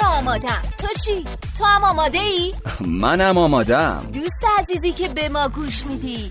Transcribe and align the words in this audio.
که 0.00 0.06
آمادم 0.06 0.62
تو 0.78 0.86
چی؟ 1.04 1.24
تو 1.58 1.64
هم 1.64 1.84
آماده 1.84 2.18
ای؟ 2.18 2.54
منم 2.86 3.38
آمادم 3.38 4.06
دوست 4.14 4.44
عزیزی 4.58 4.92
که 4.92 5.08
به 5.08 5.28
ما 5.28 5.48
گوش 5.48 5.86
میدی 5.86 6.30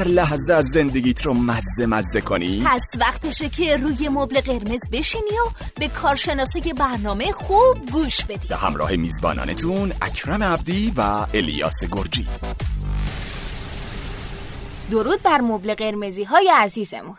لحظه 0.03 0.53
از 0.53 0.65
زندگیت 0.65 1.25
رو 1.25 1.33
مزه 1.33 1.85
مزه 1.85 2.21
کنی؟ 2.21 2.63
پس 2.65 2.81
وقتشه 2.99 3.49
که 3.49 3.77
روی 3.77 4.09
مبل 4.09 4.41
قرمز 4.41 4.89
بشینی 4.91 5.23
و 5.23 5.51
به 5.79 5.87
کارشناسای 5.87 6.73
برنامه 6.73 7.31
خوب 7.31 7.91
گوش 7.91 8.25
بدی. 8.25 8.47
به 8.47 8.55
همراه 8.55 8.95
میزبانانتون 8.95 9.93
اکرم 10.01 10.43
عبدی 10.43 10.93
و 10.97 11.25
الیاس 11.33 11.83
گرجی. 11.91 12.27
درود 14.91 15.23
بر 15.23 15.41
مبل 15.41 15.73
قرمزی 15.73 16.23
های 16.23 16.51
عزیزمون. 16.57 17.15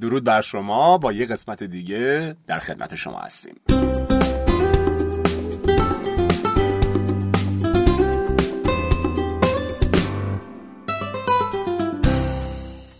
درود 0.00 0.24
بر 0.24 0.42
شما. 0.42 0.98
با 0.98 1.12
یه 1.12 1.26
قسمت 1.26 1.64
دیگه 1.64 2.36
در 2.46 2.58
خدمت 2.58 2.94
شما 2.94 3.20
هستیم. 3.20 3.54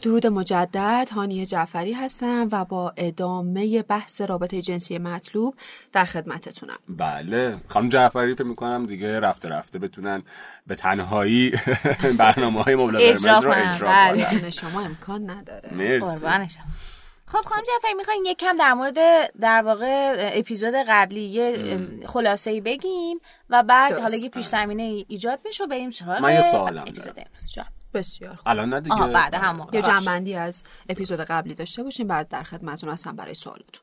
درود 0.05 0.27
مجدد. 0.27 1.09
هانیه 1.15 1.47
جعفری 1.47 1.93
هستم 1.93 2.49
و 2.53 2.65
با 2.65 2.93
ادامه 2.97 3.83
بحث 3.83 4.21
رابطه 4.21 4.63
جنسی 4.63 4.99
مطلوب 4.99 5.55
در 5.93 6.05
خدمتتونم. 6.05 6.77
بله. 6.89 7.57
خانم 7.69 7.89
جعفری 7.89 8.35
فکر 8.35 8.45
می‌کنم 8.45 8.87
دیگه 8.87 9.21
رفته 9.21 9.49
رفته 9.49 9.79
بتونن 9.79 10.23
به 10.67 10.75
تنهایی 10.75 11.53
برنامه 12.19 12.63
های 12.63 12.75
مبل 12.75 12.99
قرمز 12.99 13.27
رو 13.27 13.51
اجرا 13.51 13.89
بله. 13.89 14.41
کنن. 14.41 14.51
شما 14.51 14.81
امکان 14.81 15.31
نداره. 15.31 15.75
مرسی. 15.75 16.59
خب 17.27 17.41
خانم 17.41 17.63
جعفری 17.63 17.95
می‌خواین 17.95 18.25
یک 18.27 18.39
کم 18.39 18.57
در 18.57 18.75
مورد 18.75 18.99
در 19.41 19.63
واقع 19.63 20.15
اپیزود 20.35 20.75
قبلی 20.89 21.21
یه 21.21 21.79
خلاصه 22.07 22.51
ای 22.51 22.61
بگیم 22.61 23.21
و 23.51 23.63
بعد. 23.63 23.93
حالا 23.93 24.17
یه 24.17 24.29
پیش 24.29 24.47
زمینه 24.47 25.05
ایجاد 25.09 25.41
بشه 25.45 25.65
و 25.65 25.67
بریم 25.67 25.91
سراغ 25.91 26.23
من 26.23 26.33
یه 26.33 26.43
سوالم 26.43 26.85
دارم. 26.85 27.27
بسیار 27.95 28.35
خوب 28.35 28.49
الان 28.49 28.69
نه 28.69 28.81
دیگه 28.81 29.07
بعد 29.07 29.35
هم 29.35 29.57
موقع. 29.57 29.77
یه. 29.77 29.83
جنبندی 29.83 30.35
از 30.35 30.65
اپیزود 30.89 31.21
قبلی 31.21 31.55
داشته 31.55 31.83
باشیم 31.83 32.07
بعد 32.07 32.29
در 32.29 32.43
خدمتتون 32.43 32.91
هستم 32.91 33.17
برای 33.17 33.35
سوالتون 33.35 33.83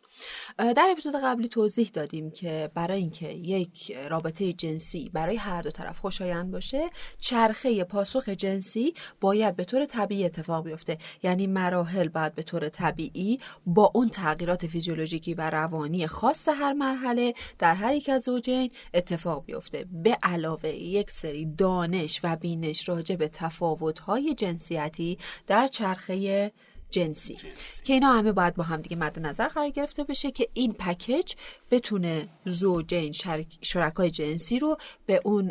در 0.58 0.88
اپیزود 0.92 1.16
قبلی 1.24 1.48
توضیح 1.48 1.90
دادیم 1.94 2.32
که 2.32 2.72
برای 2.74 3.00
اینکه 3.00 3.30
یک 3.30 3.92
رابطه 4.10 4.54
جنسی 4.54 5.10
برای 5.14 5.36
هر 5.36 5.62
دو 5.62 5.72
طرف 5.72 6.00
خوشایند 6.00 6.52
باشه 6.52 6.90
چرخه 7.20 7.84
پاسخ 7.84 8.30
جنسی 8.30 8.94
باید 9.22 9.56
به 9.56 9.64
طور 9.64 9.86
طبیعی 9.86 10.26
اتفاق 10.26 10.64
بیفته. 10.64 10.98
یعنی 11.24 11.48
مراحل 11.48 12.08
باید 12.08 12.36
به 12.36 12.44
طور 12.44 12.70
طبیعی 12.70 13.40
با 13.66 13.92
اون 13.96 14.10
تغییرات 14.10 14.68
فیزیولوژیکی 14.68 15.34
و 15.34 15.50
روانی 15.50 16.08
خاص 16.08 16.50
هر 16.50 16.74
مرحله 16.74 17.34
در 17.60 17.76
هر 17.76 17.94
یک 17.94 18.10
از 18.10 18.22
زوجین 18.22 18.72
اتفاق 18.94 19.46
بیفته. 19.46 19.86
به 19.92 20.18
علاوه 20.24 20.70
یک 20.70 21.12
سری 21.12 21.46
دانش 21.46 22.20
و 22.24 22.36
بینش 22.36 22.90
راجع 22.90 23.16
به 23.16 23.28
تفاوت‌های 23.28 24.34
جنسیتی 24.34 25.18
در 25.48 25.68
چرخه 25.68 26.52
جنسی. 26.92 27.38
که 27.84 27.94
اینا 27.94 28.12
همه 28.14 28.32
باید 28.32 28.56
با 28.56 28.64
هم 28.64 28.82
دیگه 28.82 28.96
مد 28.96 29.20
نظر 29.20 29.48
قرار 29.48 29.70
گرفته 29.70 30.04
بشه 30.04 30.32
که 30.32 30.48
این 30.54 30.74
پکیج 30.74 31.34
بتونه 31.72 32.30
زوجین 32.46 33.12
شرک- 33.12 33.58
شرکای 33.62 34.12
جنسی 34.12 34.60
رو 34.60 34.78
به 35.06 35.22
اون 35.26 35.48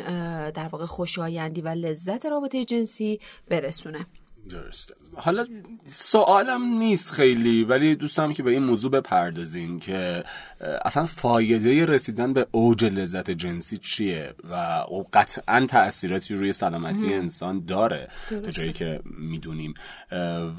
در 0.51 0.67
واقع 0.67 0.85
خوشایندی 0.85 1.61
و 1.61 1.67
لذت 1.67 2.25
رابطه 2.25 2.65
جنسی 2.65 3.19
برسونه 3.49 4.05
درسته. 4.49 4.93
حالا 5.15 5.47
سوالم 5.93 6.63
نیست 6.63 7.11
خیلی 7.11 7.63
ولی 7.63 7.95
دوست 7.95 8.17
دارم 8.17 8.33
که 8.33 8.43
به 8.43 8.51
این 8.51 8.63
موضوع 8.63 8.91
بپردازین 8.91 9.79
که 9.79 10.23
اصلا 10.85 11.05
فایده 11.05 11.85
رسیدن 11.85 12.33
به 12.33 12.47
اوج 12.51 12.85
لذت 12.85 13.31
جنسی 13.31 13.77
چیه؟ 13.77 14.33
و 14.51 14.55
قطعا 15.13 15.65
تاثیراتی 15.69 16.35
روی 16.35 16.53
سلامتی 16.53 17.13
انسان 17.13 17.65
داره 17.65 18.07
تا 18.29 18.51
جایی 18.51 18.73
که 18.73 18.99
می‌دونیم. 19.05 19.73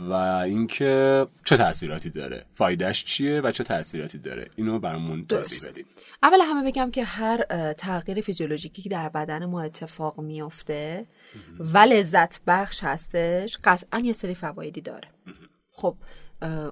و 0.08 0.12
اینکه 0.12 1.26
چه 1.44 1.56
تاثیراتی 1.56 2.10
داره؟ 2.10 2.44
فایدهش 2.54 3.04
چیه 3.04 3.40
و 3.40 3.50
چه 3.50 3.64
تاثیراتی 3.64 4.18
داره؟ 4.18 4.48
اینو 4.56 4.78
برامون 4.78 5.26
توضیح. 5.26 5.70
بدین. 5.70 5.84
اول 6.22 6.38
همه 6.40 6.70
بگم 6.70 6.90
که 6.90 7.04
هر 7.04 7.44
تغییر 7.72 8.20
فیزیولوژیکی 8.20 8.82
که 8.82 8.88
در 8.88 9.08
بدن 9.08 9.44
ما 9.44 9.62
اتفاق 9.62 10.20
میفته 10.20 11.06
و 11.58 11.78
لذت 11.78 12.40
بخش 12.46 12.84
هستش. 12.84 13.58
قطعا 13.64 14.00
یه 14.00 14.12
سری 14.12 14.34
فوایدی 14.34 14.80
داره. 14.80 15.08
خب 15.72 15.96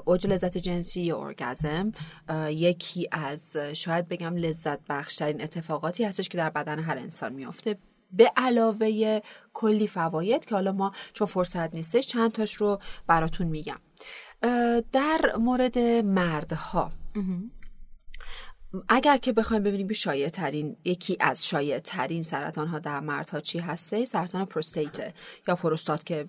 اوج 0.05 0.27
لذت 0.27 0.59
جنسی 0.59 1.01
یا 1.01 1.19
ارگزم 1.19 1.93
یکی 2.49 3.09
از 3.13 3.57
شاید 3.57 4.09
بگم 4.09 4.37
لذت 4.37 4.79
بخشترین 4.89 5.43
اتفاقاتی 5.43 6.05
هستش 6.05 6.29
که 6.29 6.39
در 6.39 6.51
بدن 6.51 6.79
هر 6.79 6.99
انسان 6.99 7.33
میفته 7.33 7.79
به 8.13 8.33
علاوه 8.37 9.21
کلی 9.53 9.87
فواید 9.87 10.45
که 10.45 10.55
حالا 10.55 10.73
ما 10.73 10.93
چون 11.13 11.27
فرصت 11.27 11.75
نیستش 11.75 12.07
چند 12.07 12.33
تاش 12.33 12.55
رو 12.55 12.81
براتون 13.07 13.47
میگم. 13.47 13.81
در 14.93 15.37
مورد 15.39 15.79
مردها. 16.05 16.93
اگر 18.89 19.17
که 19.17 19.33
بخوایم 19.33 19.63
ببینیم 19.63 19.89
که 19.89 19.95
شایع 19.95 20.29
ترین 20.29 20.77
یکی 20.85 21.17
از 21.21 21.47
شایع 21.47 21.79
ترین 21.79 22.23
سرطان 22.23 22.69
ها 22.69 22.79
در 22.79 23.01
مردها 23.01 23.41
چی 23.41 23.59
هسته؟ 23.59 24.05
سرطان 24.05 24.45
پروستیت 24.45 25.15
یا 25.49 25.57
پروستات 25.57 26.07
که 26.07 26.29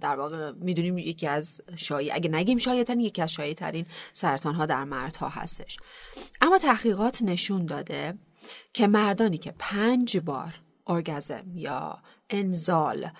در 0.00 0.16
واقع 0.16 0.52
می‌دونیم 0.52 0.98
یکی 0.98 1.26
از 1.26 1.60
شایع 1.76 2.14
اگه 2.14 2.30
نگیم 2.30 2.58
شایع 2.58 2.84
ترین 2.84 3.00
یکی 3.00 3.22
از 3.22 3.32
شایع 3.32 3.54
ترین 3.54 3.86
سرطان 4.12 4.54
ها 4.54 4.66
در 4.66 4.84
مردها 4.84 5.28
هستش. 5.28 5.76
اما 6.40 6.58
تحقیقات 6.58 7.22
نشون 7.22 7.66
داده 7.66 8.14
که 8.72 8.86
مردانی 8.86 9.38
که 9.38 9.54
پنج 9.58 10.18
بار 10.18 10.54
ارگزم 10.86 11.44
یا 11.54 11.98
انزال 12.30 13.10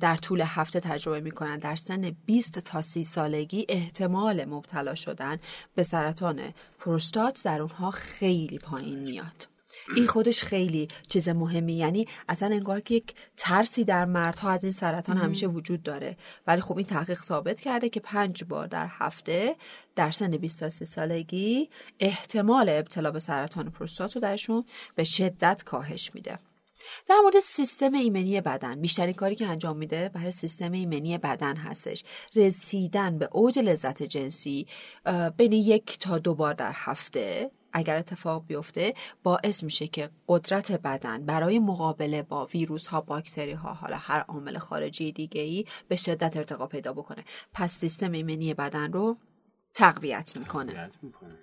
در 0.00 0.16
طول 0.16 0.40
هفته 0.40 0.80
تجربه 0.80 1.20
می‌کنن. 1.20 1.58
در 1.58 1.76
سن 1.76 2.16
20 2.26 2.58
تا 2.58 2.82
30 2.82 3.04
سالگی 3.04 3.66
احتمال 3.68 4.44
مبتلا 4.44 4.94
شدن 4.94 5.38
به 5.74 5.82
سرطان 5.82 6.54
پروستات 6.78 7.42
در 7.44 7.62
اونها 7.62 7.90
خیلی 7.90 8.58
پایین 8.58 8.98
میاد. 8.98 9.48
این 9.96 10.06
خودش 10.06 10.44
خیلی 10.44 10.88
چیز 11.08 11.28
مهمی. 11.28 11.72
یعنی 11.72 12.06
اصلا 12.28 12.48
انگار 12.48 12.80
که 12.80 12.94
یک 12.94 13.14
ترسی 13.36 13.84
در 13.84 14.04
مردها 14.04 14.50
از 14.50 14.64
این 14.64 14.72
سرطان 14.72 15.16
همیشه 15.16 15.46
وجود 15.46 15.82
داره. 15.82 16.16
ولی 16.46 16.60
خب 16.60 16.76
این 16.76 16.86
تحقیق 16.86 17.22
ثابت 17.22 17.60
کرده 17.60 17.88
که 17.88 18.00
پنج 18.00 18.44
بار 18.44 18.66
در 18.66 18.86
هفته 18.90 19.56
در 19.96 20.10
سن 20.10 20.36
20 20.36 20.60
تا 20.60 20.70
30 20.70 20.84
سالگی 20.84 21.68
احتمال 22.00 22.68
ابتلا 22.68 23.10
به 23.10 23.18
سرطان 23.18 23.70
پروستات 23.70 24.14
رو 24.14 24.20
درشون 24.20 24.64
به 24.94 25.04
شدت 25.04 25.62
کاهش 25.64 26.10
میده. 26.14 26.38
در 27.06 27.16
مورد 27.22 27.40
سیستم 27.40 27.94
ایمنی 27.94 28.40
بدن 28.40 28.80
بیشترین 28.80 29.14
کاری 29.14 29.34
که 29.34 29.46
انجام 29.46 29.76
میده 29.76 30.08
برای 30.08 30.30
سیستم 30.30 30.72
ایمنی 30.72 31.18
بدن 31.18 31.56
هستش. 31.56 32.04
رسیدن 32.34 33.18
به 33.18 33.28
اوج 33.32 33.58
لذت 33.58 34.02
جنسی 34.02 34.66
بین 35.36 35.52
یک 35.52 35.98
تا 35.98 36.18
دو 36.18 36.34
بار 36.34 36.54
در 36.54 36.72
هفته 36.74 37.50
اگر 37.72 37.96
اتفاق 37.96 38.46
بیفته 38.46 38.94
باعث 39.22 39.64
میشه 39.64 39.86
که 39.86 40.10
قدرت 40.28 40.72
بدن 40.72 41.26
برای 41.26 41.58
مقابله 41.58 42.22
با 42.22 42.46
ویروس 42.46 42.86
ها 42.86 43.00
باکتری 43.00 43.52
ها 43.52 43.72
حالا 43.72 43.96
هر 43.96 44.20
عامل 44.20 44.58
خارجی 44.58 45.12
دیگه 45.12 45.40
ای 45.40 45.64
به 45.88 45.96
شدت 45.96 46.36
ارتقا 46.36 46.66
پیدا 46.66 46.92
بکنه. 46.92 47.24
پس 47.52 47.72
سیستم 47.72 48.12
ایمنی 48.12 48.54
بدن 48.54 48.92
رو 48.92 49.16
تقویت 49.74 50.36
می‌کنه. 50.36 50.74
یاد 50.74 50.98
می‌کنه. 51.02 51.38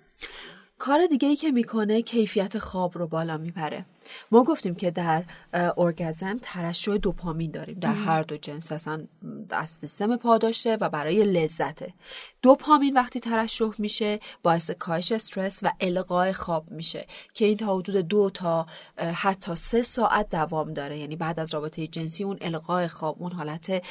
کار 0.78 1.06
دیگه 1.06 1.28
ای 1.28 1.36
که 1.36 1.50
می‌کنه 1.50 2.02
کیفیت 2.02 2.58
خواب 2.58 2.98
رو 2.98 3.06
بالا 3.06 3.38
می‌بره. 3.38 3.86
ما 4.30 4.44
گفتیم 4.44 4.74
که 4.74 4.90
در 4.90 5.24
ارگزم 5.52 6.38
ترشح 6.42 6.96
دوپامین 6.96 7.50
داریم. 7.50 7.78
در 7.78 7.92
هر 7.92 8.22
دو 8.22 8.36
جنس 8.36 8.72
اصلا 8.72 9.04
از 9.50 9.68
سیستم 9.68 10.16
پاداشته 10.16 10.76
و 10.76 10.88
برای 10.88 11.24
لذته. 11.24 11.94
دوپامین 12.42 12.94
وقتی 12.94 13.20
ترشح 13.20 13.70
میشه 13.78 14.20
باعث 14.42 14.70
کاهش 14.70 15.12
استرس 15.12 15.60
و 15.62 15.72
القای 15.80 16.32
خواب 16.32 16.70
میشه 16.70 17.06
که 17.34 17.44
این 17.44 17.56
تا 17.56 17.76
حدود 17.76 17.96
دو 17.96 18.30
تا 18.30 18.66
حتی 18.96 19.56
سه 19.56 19.82
ساعت 19.82 20.28
دوام 20.28 20.72
داره. 20.72 20.98
یعنی 20.98 21.16
بعد 21.16 21.40
از 21.40 21.54
رابطه 21.54 21.86
جنسی 21.86 22.24
اون 22.24 22.38
القای 22.40 22.88
خواب 22.88 23.16
اون 23.18 23.32
حالت 23.32 23.82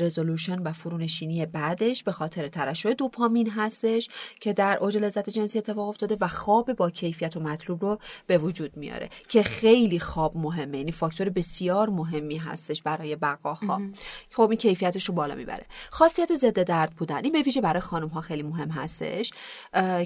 رزولوشن 0.00 0.58
و 0.62 0.72
فرونشینی 0.72 1.46
بعدش 1.46 2.02
به 2.02 2.12
خاطر 2.12 2.48
ترشح 2.48 2.92
دوپامین 2.92 3.50
هستش 3.50 4.08
که 4.40 4.52
در 4.52 4.78
اوج 4.80 4.96
لذت 4.96 5.30
جنسی 5.30 5.58
اتفاق 5.58 5.88
افتاده 5.88 6.16
و 6.20 6.28
خواب 6.28 6.72
با 6.72 6.90
کیفیت 6.90 7.36
و 7.36 7.40
مطلوب 7.40 7.82
رو 7.82 7.98
به 8.26 8.38
وجود 8.38 8.76
میاره. 8.76 9.10
که 9.28 9.43
خیلی 9.44 9.98
خواب 9.98 10.36
مهمه. 10.36 10.78
یعنی 10.78 10.92
فاکتور 10.92 11.28
بسیار 11.28 11.90
مهمی 11.90 12.36
هستش 12.36 12.82
برای 12.82 13.16
بقا 13.16 13.54
خواب 13.54 13.82
خب 14.30 14.50
این 14.50 14.58
کیفیتش 14.58 15.04
رو 15.04 15.14
بالا 15.14 15.34
می‌بره. 15.34 15.66
خاصیت 15.90 16.34
ضد 16.34 16.62
درد 16.62 16.92
بودن. 16.92 17.24
این 17.24 17.32
به 17.32 17.42
ویژه 17.42 17.60
برای 17.60 17.80
خانم 17.80 18.08
ها 18.08 18.20
خیلی 18.20 18.42
مهم 18.42 18.70
هستش 18.70 19.30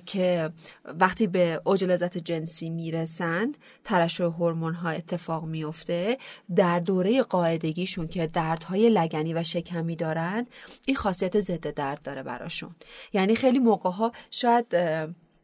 که 0.06 0.50
وقتی 0.84 1.26
به 1.26 1.60
اوج 1.64 1.84
لذت 1.84 2.18
جنسی 2.18 2.70
می‌رسن 2.70 3.52
ترشح 3.84 4.24
هورمون 4.24 4.74
ها 4.74 4.90
اتفاق 4.90 5.44
میفته 5.44 6.18
در 6.56 6.78
دوره 6.78 7.22
قاعدگیشون 7.22 8.08
که 8.08 8.26
دردهای 8.26 8.88
لگنی 8.88 9.34
و 9.34 9.42
شکمی 9.42 9.96
دارن 9.96 10.46
این 10.86 10.96
خاصیت 10.96 11.40
ضد 11.40 11.74
درد 11.74 12.02
داره 12.02 12.22
براشون. 12.22 12.74
یعنی 13.12 13.34
خیلی 13.36 13.58
موقع 13.58 13.90
ها 13.90 14.12
شاید 14.30 14.66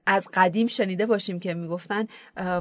از 0.06 0.28
قدیم 0.34 0.66
شنیده 0.66 1.06
باشیم 1.06 1.40
که 1.40 1.54
می‌گفتن 1.54 2.06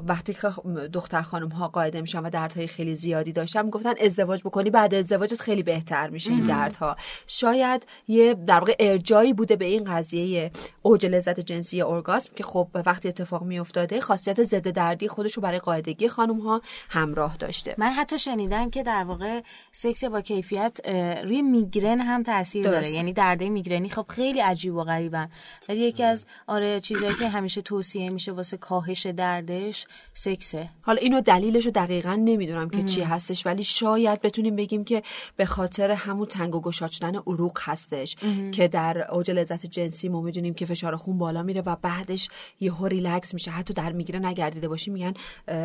وقتی 0.07 0.33
که 0.33 0.47
دختر 0.93 1.21
خانم 1.21 1.49
ها 1.49 1.67
قاعده 1.67 2.01
میشن 2.01 2.19
و 2.19 2.29
دردهای 2.29 2.67
خیلی 2.67 2.95
زیادی 2.95 3.31
داشتن 3.31 3.65
می‌گفتن 3.65 3.93
ازدواج 4.01 4.41
بکنی 4.41 4.69
بعد 4.69 4.93
ازدواجت 4.93 5.41
خیلی 5.41 5.63
بهتر 5.63 6.09
میشه 6.09 6.31
این 6.31 6.45
دردها. 6.45 6.95
شاید 7.27 7.85
یه 8.07 8.33
در 8.33 8.59
واقع 8.59 8.75
ارجایی 8.79 9.33
بوده 9.33 9.55
به 9.55 9.65
این 9.65 9.83
قضیه 9.83 10.51
اوج 10.81 11.05
لذت 11.05 11.39
جنسی 11.39 11.81
اورگاسم 11.81 12.31
که 12.35 12.43
خب 12.43 12.67
وقتی 12.85 13.07
اتفاق 13.07 13.43
میافتاده 13.43 14.01
خاصیت 14.01 14.43
ضد 14.43 14.67
دردی 14.67 15.07
خودش 15.07 15.33
رو 15.33 15.41
برای 15.41 15.59
قاعدگی 15.59 16.07
خانم 16.07 16.39
ها 16.39 16.61
همراه 16.89 17.37
داشته. 17.37 17.75
من 17.77 17.91
حتی 17.91 18.19
شنیدم 18.19 18.69
که 18.69 18.83
در 18.83 19.03
واقع 19.03 19.41
سکس 19.71 20.03
با 20.03 20.21
کیفیت 20.21 20.89
روی 21.23 21.41
میگرن 21.41 21.99
هم 21.99 22.23
تاثیر 22.23 22.69
داره. 22.69 22.89
یعنی 22.89 23.13
درد 23.13 23.43
میگرنی 23.43 23.89
خب 23.89 24.05
خیلی 24.09 24.39
عجیب 24.39 24.75
و 24.75 24.83
غریبن 24.83 25.29
ولی 25.69 25.79
یکی 25.79 26.03
از 26.03 26.25
آره 26.47 26.79
چیزایی 26.79 27.15
که 27.15 27.32
همیشه 27.33 27.61
توصیه 27.61 28.09
میشه 28.09 28.31
واسه 28.31 28.57
کاهش 28.57 29.05
دردش 29.05 29.85
سکسه. 30.13 30.69
حالا 30.81 30.97
اینو 31.01 31.21
دلیلش 31.21 31.65
رو 31.65 31.71
دقیقا 31.71 32.15
نمی‌دونم 32.15 32.69
که 32.69 32.83
چی 32.83 33.01
هستش 33.01 33.45
ولی 33.45 33.63
شاید 33.63 34.21
بتونیم 34.21 34.55
بگیم 34.55 34.83
که 34.83 35.03
به 35.35 35.45
خاطر 35.45 35.91
همون 35.91 36.25
تنگ 36.25 36.55
و 36.55 36.61
گشاد 36.61 36.89
شدن 36.89 37.15
عروق 37.15 37.59
هستش 37.61 38.15
که 38.51 38.67
در 38.67 39.11
اوج 39.11 39.31
لذت 39.31 39.65
جنسی 39.65 40.09
ما 40.09 40.21
می‌دونیم 40.21 40.53
که 40.53 40.65
فشار 40.65 40.95
خون 40.95 41.17
بالا 41.17 41.43
میره 41.43 41.61
و 41.61 41.75
بعدش 41.81 42.29
یهو 42.59 42.85
ریلکس 42.85 43.33
میشه. 43.33 43.51
حتی 43.51 43.73
در 43.73 43.91
می‌گیره 43.91 44.19
نگردیده 44.19 44.67
باشی 44.67 44.91
میگن 44.91 45.13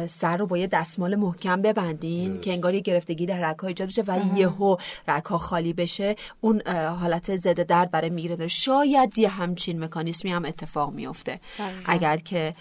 سر 0.07 0.37
رو 0.37 0.47
با 0.47 0.59
یه 0.59 0.67
دستمال 0.67 1.17
محکم 1.17 1.63
ببندین 1.63 2.41
که 2.41 2.53
انگار 2.53 2.75
یه 2.75 2.81
گرفتگی 2.81 3.27
در 3.27 3.51
رگ‌ها 3.51 3.69
ایجاد 3.69 3.89
بشه 3.89 4.03
و 4.03 4.21
یهو 4.37 4.77
رگ‌ها 5.09 5.39
خالی 5.39 5.73
بشه. 5.73 6.17
اون 6.41 6.69
حالت 7.01 7.37
ضد 7.37 7.61
درد 7.61 7.91
برای 7.91 8.11
میگرن 8.11 8.49
شاید 8.49 9.19
یه 9.19 9.29
همچین 9.29 9.85
مکانیزمی 9.85 10.33
هم 10.33 10.45
اتفاق 10.45 10.93
میفته 10.93 11.41
اگر 11.85 12.17
که 12.17 12.55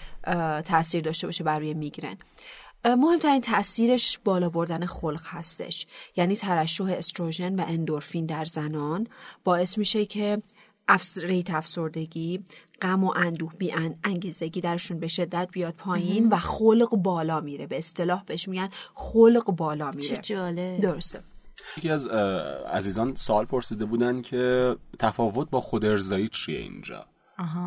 تاثیر 0.65 1.01
داشته 1.01 1.27
باشه 1.27 1.44
بر 1.44 1.59
روی 1.59 1.73
میگرن. 1.73 2.17
مهمترین 2.85 3.41
تاثیرش 3.41 4.19
بالا 4.23 4.49
بردن 4.49 4.85
خلق 4.85 5.21
هستش. 5.25 5.88
یعنی 6.15 6.35
ترشح 6.35 6.83
استروژن 6.83 7.55
و 7.55 7.63
اندورفین 7.67 8.25
در 8.25 8.45
زنان 8.45 9.07
باعث 9.44 9.77
میشه 9.77 10.05
که 10.05 10.41
افز... 10.88 11.19
ریت 11.19 11.51
افسردگی 11.51 12.44
غم 12.81 13.03
و 13.03 13.13
اندوه 13.15 13.53
بی 13.53 13.73
انگیزگی 14.03 14.61
درشون 14.61 14.99
به 14.99 15.07
شدت 15.07 15.49
بیاد 15.51 15.73
پایین 15.73 16.29
و 16.29 16.38
خلق 16.38 16.95
بالا 16.95 17.39
میره. 17.39 17.67
به 17.67 17.77
اصطلاح 17.77 18.23
بهش 18.23 18.47
میگن 18.47 18.69
خلق 18.94 19.51
بالا 19.51 19.91
میره. 19.95 20.07
چه 20.07 20.21
جاله 20.21 20.79
درسته. 20.81 21.19
یکی 21.77 21.89
از 21.89 22.07
عزیزان 22.07 23.15
سوال 23.15 23.45
پرسیده 23.45 23.85
بودن 23.85 24.21
که 24.21 24.75
تفاوت 24.99 25.49
با 25.49 25.61
خود 25.61 25.85
ارزایی 25.85 26.27
چیه 26.27 26.59
اینجا؟ 26.59 27.05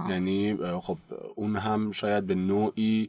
یعنی 0.08 0.56
خب 0.80 0.98
اون 1.34 1.56
هم 1.56 1.92
شاید 1.92 2.26
به 2.26 2.34
نوعی 2.34 3.08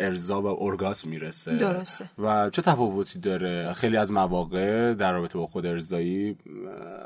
ارزا 0.00 0.42
و 0.42 0.46
ارگاس 0.62 1.06
می‌رسه. 1.06 1.56
درسته. 1.56 2.10
و 2.18 2.50
چه 2.50 2.62
تفاوتی 2.62 3.18
داره؟ 3.18 3.72
خیلی 3.72 3.96
از 3.96 4.12
مواقع 4.12 4.94
در 4.94 5.12
رابطه 5.12 5.38
با 5.38 5.46
خود 5.46 5.66
ارزایی 5.66 6.36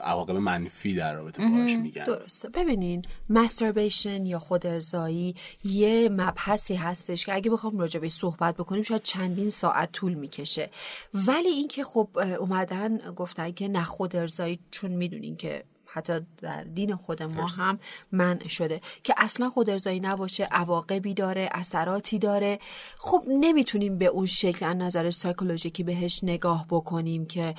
عواقب 0.02 0.36
منفی 0.36 0.94
در 0.94 1.14
رابطه 1.14 1.42
باهاش 1.42 1.76
میگن. 1.76 2.04
درسته. 2.04 2.48
ببینین 2.48 3.02
مستربیشن 3.30 4.26
یا 4.26 4.38
خود 4.38 4.66
ارزایی 4.66 5.34
یه 5.64 6.08
مبحثی 6.12 6.74
هستش 6.74 7.26
که 7.26 7.34
اگه 7.34 7.50
بخوام 7.50 7.78
راجع 7.78 8.00
به 8.00 8.08
صحبت 8.08 8.56
بکنیم 8.56 8.82
شاید 8.82 9.02
چندین 9.02 9.50
ساعت 9.50 9.92
طول 9.92 10.14
می‌کشه. 10.14 10.70
ولی 11.14 11.48
اینکه 11.48 11.84
خب 11.84 12.08
اومدن 12.40 12.98
گفتن 12.98 13.50
که 13.50 13.68
نه 13.68 13.84
خود 13.84 14.16
ارزایی 14.16 14.58
چون 14.70 14.90
می‌دونین 14.90 15.36
که 15.36 15.64
حتی 15.96 16.12
در 16.42 16.62
دین 16.62 16.96
خود 16.96 17.22
ما 17.22 17.46
هم 17.46 17.78
منع 18.12 18.48
شده 18.48 18.80
که 19.04 19.14
اصلا 19.16 19.50
خود 19.50 19.70
ارزایی 19.70 20.00
نباشه 20.00 20.44
عواقبی 20.44 21.14
داره 21.14 21.48
اثراتی 21.52 22.18
داره. 22.18 22.58
خب 22.98 23.22
نمی‌تونیم 23.28 23.98
به 23.98 24.06
اون 24.06 24.26
شکل 24.26 24.66
از 24.66 24.76
نظر 24.76 25.10
سایکولوژیکی 25.10 25.82
بهش 25.82 26.20
نگاه 26.22 26.66
بکنیم 26.70 27.26
که 27.26 27.54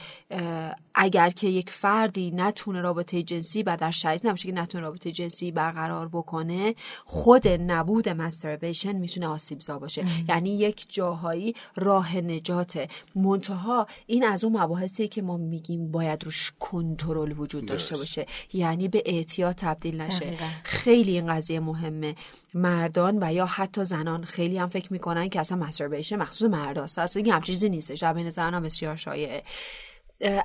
اگر 0.95 1.29
که 1.29 1.47
یک 1.47 1.69
فردی 1.69 2.31
نتونه 2.31 2.81
رابطه 2.81 3.23
جنسی 3.23 3.63
و 3.63 3.77
در 3.77 3.91
شرایط 3.91 4.25
نباشه 4.25 4.47
که 4.47 4.55
نتونه 4.55 4.83
رابطه 4.83 5.11
جنسی 5.11 5.51
برقرار 5.51 6.07
بکنه 6.07 6.75
خود 7.05 7.47
نبود 7.47 8.09
مستربیشن 8.09 8.95
می‌تونه 8.95 9.27
آسیبزا 9.27 9.79
باشه. 9.79 10.05
یعنی 10.29 10.57
یک 10.57 10.85
جاهایی 10.89 11.55
راه 11.75 12.17
نجاته. 12.17 12.87
منتها 13.15 13.87
این 14.05 14.25
از 14.25 14.43
اون 14.43 14.61
مباحثی 14.61 15.07
که 15.07 15.21
ما 15.21 15.37
میگیم 15.37 15.91
باید 15.91 16.23
روش 16.23 16.51
کنترل 16.59 17.31
وجود 17.31 17.65
داشته 17.65 17.95
باشه. 17.95 18.26
یعنی 18.53 18.87
به 18.87 19.03
اعتیاد 19.05 19.55
تبدیل 19.55 20.01
نشه. 20.01 20.25
دقیقا. 20.25 20.45
خیلی 20.63 21.11
این 21.11 21.27
قضیه 21.27 21.59
مهمه. 21.59 22.15
مردان 22.53 23.17
و 23.21 23.33
یا 23.33 23.45
حتی 23.45 23.85
زنان. 23.85 24.23
خیلی 24.23 24.57
هم 24.57 24.69
فکر 24.69 24.93
می‌کنن 24.93 25.29
که 25.29 25.39
اصلا 25.39 25.57
مستربیشن 25.57 26.15
مخصوص 26.15 26.49
مرداست. 26.49 26.99
اصلا 26.99 27.23
این 27.23 27.33
هم 27.33 27.41
چیزی 27.41 27.69
نیستش. 27.69 27.99
در 27.99 28.13
بین 28.13 28.29
زنان 28.29 28.63
بسیار 28.63 28.95
شایعه. 28.95 29.43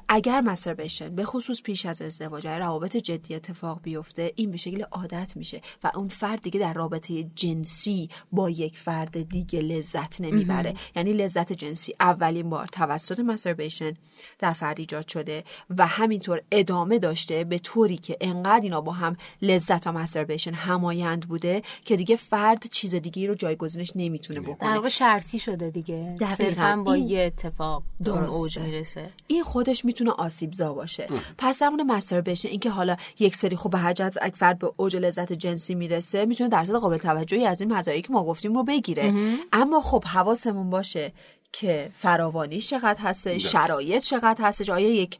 اگر 0.09 0.41
مستربیشن 0.41 1.15
به 1.15 1.25
خصوص 1.25 1.63
پیش 1.63 1.87
از 1.87 2.03
ازدواج 2.03 2.47
روابط 2.47 2.97
جدی 2.97 3.35
اتفاق 3.35 3.81
بیفته 3.83 4.33
این 4.37 4.51
به 4.51 4.57
شکل 4.57 4.83
عادت 4.83 5.37
میشه 5.37 5.61
و 5.85 5.91
اون 5.95 6.09
فرد 6.09 6.43
دیگه 6.43 6.61
در 6.61 6.73
رابطه 6.73 7.23
جنسی 7.35 8.09
با 8.33 8.51
یک 8.51 8.79
فرد 8.79 9.29
دیگه 9.29 9.61
لذت 9.61 10.21
نمی‌بره. 10.21 10.75
یعنی 10.97 11.13
لذت 11.13 11.53
جنسی 11.53 11.95
اولین 12.01 12.51
بار 12.51 12.67
توسط 12.67 13.21
مستربیشن 13.21 13.93
در 14.39 14.53
فرد 14.53 14.81
ایجاد 14.81 15.09
شده 15.09 15.45
و 15.71 15.87
همینطور 15.87 16.43
ادامه 16.51 16.99
داشته 16.99 17.45
به 17.45 17.59
طوری 17.59 17.97
که 17.97 18.17
انقدر 18.21 18.63
اینا 18.63 18.81
با 18.81 18.93
هم 18.93 19.17
لذت 19.43 19.87
و 19.87 19.93
مستربیشن 19.93 20.53
همایند 20.53 21.29
بوده 21.29 21.63
که 21.85 21.97
دیگه 21.97 22.17
فرد 22.17 22.67
چیز 22.71 22.95
دیگه 22.95 23.27
رو 23.27 23.35
جایگزینش 23.35 23.93
نمی‌تونه 23.95 24.41
در 24.41 24.47
بکنه. 24.47 24.75
واقع 24.75 24.89
شرطی 24.89 25.39
شده 25.39 25.71
دیگه. 25.71 26.17
دقیقاً. 26.21 26.35
صرفا 26.35 26.83
با 26.87 26.93
این 26.93 27.09
یه 27.09 27.21
اتفاق 27.21 27.83
درسته. 28.05 28.37
اوج 28.37 28.59
می‌رسه. 28.59 29.11
این 29.27 29.43
خودش 29.65 29.85
می‌تونه 29.85 30.11
آسیبزا 30.11 30.73
باشه. 30.73 31.09
پس 31.39 31.59
در 31.59 31.69
مورد 31.69 31.81
مستربیشن 31.81 32.49
اینکه 32.49 32.71
حالا 32.71 32.97
یک 33.19 33.37
سری 33.37 33.57
خب 33.57 33.71
به 33.71 33.79
هر 33.79 33.93
جهت 33.93 34.39
به 34.59 34.73
اوج 34.77 34.97
لذت 34.97 35.33
جنسی 35.33 35.75
می‌رسه 35.75 36.25
می‌تونه 36.25 36.51
درصد 36.51 36.75
قابل 36.75 36.97
توجهی 36.97 37.47
از 37.47 37.61
این 37.61 37.73
مزایایی 37.73 38.03
که 38.03 38.13
ما 38.13 38.25
گفتیم 38.25 38.55
رو 38.55 38.65
بگیره. 38.65 39.15
اما 39.53 39.81
خب 39.81 40.05
حواسمون 40.05 40.71
باشه 40.71 41.13
که 41.53 41.91
فراوانی 41.99 42.61
چقدر 42.61 43.01
هستش 43.01 43.47
شرایط 43.47 44.03
چقدر 44.03 44.45
هستش 44.45 44.71
آیا 44.71 44.89
یک 44.89 45.19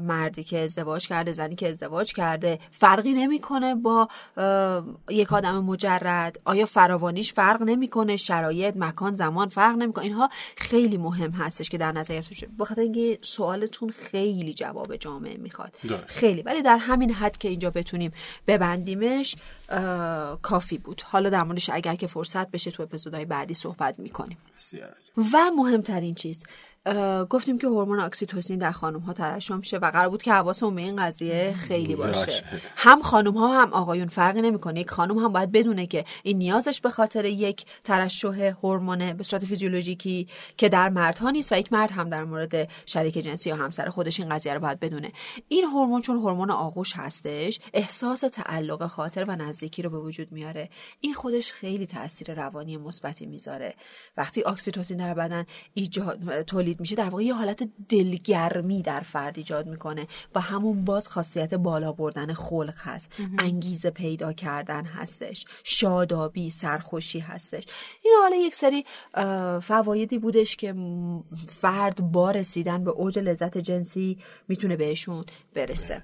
مردی 0.00 0.44
که 0.44 0.58
ازدواج 0.58 1.08
کرده 1.08 1.32
زنی 1.32 1.54
که 1.54 1.68
ازدواج 1.68 2.12
کرده 2.12 2.58
فرقی 2.70 3.12
نمی‌کنه 3.12 3.74
با 3.74 4.08
یک 5.10 5.32
آدم 5.32 5.64
مجرد؟ 5.64 6.40
آیا 6.44 6.66
فراوانیش 6.66 7.32
فرق 7.32 7.62
نمی‌کنه؟ 7.62 8.16
شرایط 8.16 8.76
مکان 8.76 9.14
زمان 9.14 9.48
فرق 9.48 9.76
نمی‌کنه؟ 9.76 10.04
اینها 10.04 10.30
خیلی 10.56 10.96
مهم 10.96 11.30
هستش 11.30 11.70
که 11.70 11.78
در 11.78 11.92
نظر 11.92 12.14
گرفته 12.14 12.30
بشه. 12.30 12.48
بخاطر 12.58 12.80
اینکه 12.80 13.18
سوالتون 13.22 13.90
خیلی 13.90 14.54
جواب 14.54 14.96
جامعه 14.96 15.36
می‌خواد. 15.36 15.72
خیلی. 16.06 16.42
ولی 16.42 16.62
در 16.62 16.78
همین 16.78 17.12
حد 17.12 17.38
که 17.38 17.48
اینجا 17.48 17.70
بتونیم 17.70 18.12
ببندیمش 18.46 19.36
کافی 20.42 20.78
بود. 20.78 21.02
حالا 21.04 21.30
در 21.30 21.42
موردش 21.42 21.70
اگر 21.70 21.94
که 21.94 22.06
فرصت 22.06 22.50
بشه 22.50 22.70
تو 22.70 22.82
اپیزودهای 22.82 23.24
بعدی 23.24 23.54
صحبت 23.54 23.98
می‌کنیم. 23.98 24.38
بسیار. 24.58 24.96
و 25.16 25.50
مهمترین 25.56 26.14
چیز 26.14 26.44
گفتیم 27.30 27.58
که 27.58 27.66
هورمون 27.66 28.00
اکسیتوسین 28.00 28.58
در 28.58 28.72
خانم 28.72 28.98
ها 29.00 29.12
ترشح 29.12 29.54
میشه 29.54 29.76
و 29.76 29.90
قرار 29.90 30.08
بود 30.08 30.22
که 30.22 30.32
حواسمون 30.32 30.74
به 30.74 30.80
این 30.80 31.06
قضیه 31.06 31.54
خیلی 31.58 31.94
باشه. 31.94 32.44
هم 32.76 33.02
خانم 33.02 33.36
ها 33.36 33.62
هم 33.62 33.72
آقایون 33.72 34.08
فرقی 34.08 34.42
نمی‌کنه. 34.42 34.80
یک 34.80 34.90
خانم 34.90 35.18
هم 35.18 35.32
باید 35.32 35.52
بدونه 35.52 35.86
که 35.86 36.04
این 36.22 36.38
نیازش 36.38 36.80
به 36.80 36.90
خاطر 36.90 37.24
یک 37.24 37.64
ترشح 37.84 38.52
هورمون 38.62 39.12
به 39.12 39.22
صورت 39.22 39.44
فیزیولوژیکی 39.44 40.28
که 40.56 40.68
در 40.68 40.88
مردها 40.88 41.30
نیست 41.30 41.52
و 41.52 41.58
یک 41.58 41.72
مرد 41.72 41.90
هم 41.90 42.08
در 42.08 42.24
مورد 42.24 42.68
شریک 42.86 43.18
جنسی 43.18 43.50
یا 43.50 43.56
همسر 43.56 43.88
خودش 43.88 44.20
این 44.20 44.28
قضیه 44.28 44.54
رو 44.54 44.60
باید 44.60 44.80
بدونه. 44.80 45.12
این 45.48 45.64
هورمون 45.64 46.02
چون 46.02 46.16
هورمون 46.16 46.50
آغوش 46.50 46.92
هستش 46.96 47.60
احساس 47.74 48.20
تعلق 48.20 48.86
خاطر 48.86 49.24
و 49.24 49.36
نزدیکی 49.36 49.82
رو 49.82 49.90
به 49.90 49.98
وجود 49.98 50.32
میاره. 50.32 50.68
این 51.00 51.14
خودش 51.14 51.52
خیلی 51.52 51.86
تاثیر 51.86 52.34
روانی 52.34 52.76
مثبتی 52.76 53.26
می‌ذاره. 53.26 53.74
وقتی 54.16 54.44
اکسیتوسین 54.46 54.96
در 54.96 55.14
بدن 55.14 55.46
ایجاد 55.74 56.42
تولید 56.42 56.71
تولید 56.72 56.80
میشه 56.80 56.96
در 56.96 57.08
واقع 57.10 57.24
یه 57.24 57.34
حالت 57.34 57.68
دلگرمی 57.88 58.82
در 58.82 59.00
فرد 59.00 59.38
ایجاد 59.38 59.66
می‌کنه 59.66 60.06
و 60.34 60.40
همون 60.40 60.84
باز 60.84 61.08
خاصیت 61.08 61.54
بالا 61.54 61.92
بردن 61.92 62.34
خلق 62.34 62.74
هست. 62.78 63.12
انگیزه 63.38 63.90
پیدا 63.90 64.32
کردن 64.32 64.84
هستش 64.84 65.44
شادابی 65.64 66.50
سرخوشی 66.50 67.18
هستش. 67.18 67.64
این 68.04 68.14
حالا 68.22 68.36
یک 68.36 68.54
سری 68.54 68.84
فوایدی 69.60 70.18
بودش 70.18 70.56
که 70.56 70.74
فرد 71.48 72.12
با 72.12 72.30
رسیدن 72.30 72.84
به 72.84 72.90
اوج 72.90 73.18
لذت 73.18 73.58
جنسی 73.58 74.18
می‌تونه 74.48 74.76
بهشون 74.76 75.24
برسه. 75.54 76.00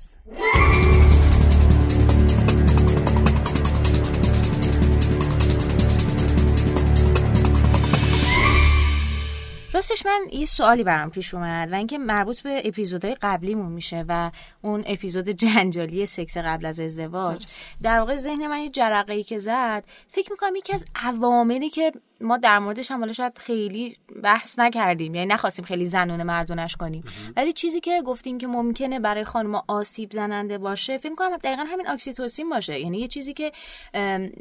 راستش 9.73 10.07
من 10.07 10.21
یه 10.33 10.45
سوالی 10.45 10.85
برام 10.85 11.11
پیش 11.11 11.35
اومد 11.35 11.73
و 11.73 11.75
اینکه 11.75 11.99
مربوط 11.99 12.41
به 12.41 12.63
اپیزودهای 12.65 13.17
قبلیمون 13.23 13.73
میشه 13.73 14.05
و 14.09 14.31
اون 14.63 14.85
اپیزود 14.87 15.29
جنجالی 15.29 16.07
سکس 16.07 16.37
قبل 16.37 16.67
از 16.67 16.81
ازدواج. 16.81 17.47
در 17.83 17.99
واقع 17.99 18.17
ذهن 18.17 18.47
من 18.47 18.59
یه 18.59 18.71
جرقه 18.71 19.13
ای 19.13 19.25
که 19.25 19.39
زد 19.39 19.85
فکر 20.09 20.33
می‌کنم 20.33 20.57
یکی 20.57 20.73
از 20.73 20.85
عواملی 20.95 21.69
که 21.69 21.93
ما 22.21 22.37
در 22.37 22.59
موردش 22.59 22.91
هم 22.91 23.13
شاید 23.13 23.39
خیلی 23.39 23.97
بحث 24.23 24.59
نکردیم. 24.59 25.15
یعنی 25.15 25.27
نخواستیم 25.27 25.65
خیلی 25.65 25.87
زنونه 25.87 26.25
مردونش 26.25 26.77
کنیم. 26.77 27.05
ولی 27.37 27.53
چیزی 27.53 27.81
که 27.81 28.03
گفتیم 28.03 28.39
که 28.39 28.47
ممکنه 28.47 29.01
برای 29.01 29.25
خانم 29.25 29.63
آسیب 29.69 30.13
زننده 30.13 30.59
باشه 30.59 30.99
فکر 30.99 31.15
کنم 31.15 31.37
دقیقا 31.37 31.63
همین 31.63 31.89
اکسیتوسین 31.89 32.51
باشه. 32.51 32.81
یعنی 32.81 32.99
یه 32.99 33.09
چیزی 33.09 33.33
که 33.33 33.53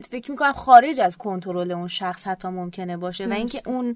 فکر 0.10 0.31
می‌کنم 0.31 0.53
خارج 0.53 1.00
از 1.00 1.17
کنترل 1.17 1.72
اون 1.72 1.88
شخص 1.88 2.27
حتی 2.27 2.48
ممکنه 2.48 2.98
باشه 2.98 3.27
و 3.27 3.34
اینکه 3.34 3.62
اون 3.65 3.96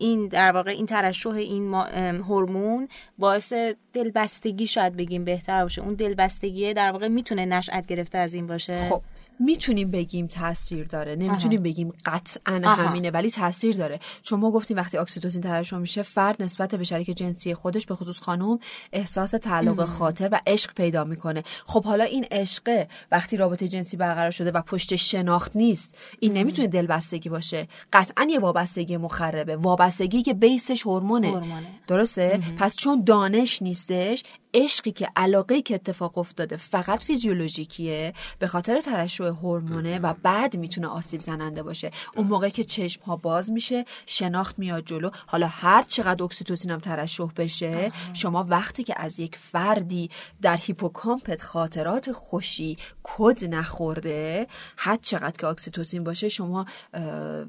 این 0.00 0.28
در 0.28 0.52
واقع 0.52 0.70
این 0.70 0.86
ترشح 0.86 1.30
این 1.30 1.74
هورمون 1.74 2.88
باعث 3.18 3.52
دلبستگی 3.92 4.66
شاید 4.66 4.96
بگیم 4.96 5.24
بهتر 5.24 5.62
باشه. 5.62 5.82
اون 5.82 5.94
دلبستگی 5.94 6.74
در 6.74 6.92
واقع 6.92 7.08
می‌تونه 7.08 7.44
نشأت 7.44 7.86
گرفته 7.86 8.18
از 8.18 8.34
این 8.34 8.46
باشه. 8.46 8.88
خب 8.88 9.02
می‌تونیم 9.40 9.90
بگیم 9.90 10.26
تاثیر 10.26 10.86
داره. 10.86 11.16
نمی‌تونیم 11.16 11.62
بگیم 11.62 11.92
قطعا 12.04 12.60
همینه 12.64 13.10
ولی 13.10 13.30
تاثیر 13.30 13.76
داره. 13.76 14.00
چون 14.22 14.40
ما 14.40 14.50
گفتیم 14.50 14.76
وقتی 14.76 14.98
اکسیتوسین 14.98 15.42
ترشح 15.42 15.76
میشه 15.76 16.02
فرد 16.02 16.42
نسبت 16.42 16.74
به 16.74 16.84
شریک 16.84 17.10
جنسی 17.10 17.54
خودش 17.54 17.86
به 17.86 17.94
خصوص 17.94 18.20
خانم 18.20 18.58
احساس 18.92 19.30
تعلق 19.30 19.84
خاطر 19.84 20.28
و 20.32 20.40
عشق 20.46 20.74
پیدا 20.74 21.04
می‌کنه. 21.04 21.42
خب 21.66 21.84
حالا 21.84 22.04
این 22.04 22.26
عشق 22.30 22.86
وقتی 23.12 23.36
رابطه 23.36 23.68
جنسی 23.68 23.96
برقرار 23.96 24.30
شده 24.30 24.50
و 24.50 24.62
پشت 24.62 24.96
شناخت 24.96 25.56
نیست 25.56 25.96
این 26.20 26.32
نمی‌تونه 26.32 26.68
دلبستگی 26.68 27.28
باشه. 27.28 27.68
قطعا 27.92 28.26
یه 28.30 28.38
وابستگی 28.38 28.96
مخربه. 28.96 29.56
وابستگی 29.56 30.22
که 30.22 30.34
بیسش 30.34 30.82
هورمونه. 30.82 31.42
درسته؟ 31.86 32.40
پس 32.58 32.76
چون 32.76 33.04
دانش 33.04 33.62
نیستش 33.62 34.24
عشقی 34.54 34.92
که 34.92 35.08
علاقه 35.16 35.62
که 35.62 35.74
اتفاق 35.74 36.18
افتاده 36.18 36.56
فقط 36.56 37.02
فیزیولوژیکیه 37.02 38.12
به 38.38 38.46
خاطر 38.46 38.80
ترشح 38.80 39.25
هورمونه 39.26 39.98
و 39.98 40.14
بعد 40.22 40.56
می‌تونه 40.56 40.86
آسیب 40.86 41.20
زننده 41.20 41.62
باشه. 41.62 41.90
اون 42.16 42.26
موقع 42.26 42.48
که 42.48 42.64
چشم 42.64 43.02
ها 43.02 43.16
باز 43.16 43.50
میشه 43.50 43.84
شناخت 44.06 44.58
میاد 44.58 44.84
جلو. 44.84 45.10
حالا 45.26 45.46
هر 45.46 45.82
چقدر 45.82 46.24
اکسیتوسین 46.24 46.70
هم 46.70 46.78
ترشح 46.78 47.28
بشه 47.36 47.92
شما 48.12 48.44
وقتی 48.48 48.84
که 48.84 48.94
از 48.96 49.20
یک 49.20 49.36
فردی 49.36 50.10
در 50.42 50.56
هیپوکامپت 50.56 51.42
خاطرات 51.42 52.12
خوشی 52.12 52.76
کد 53.02 53.44
نخورده 53.44 54.46
هر 54.76 54.96
چقدر 54.96 55.36
که 55.38 55.46
اکسیتوسین 55.46 56.04
باشه 56.04 56.28
شما 56.28 56.66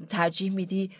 ترجیح 0.08 0.52
میدی 0.52 0.90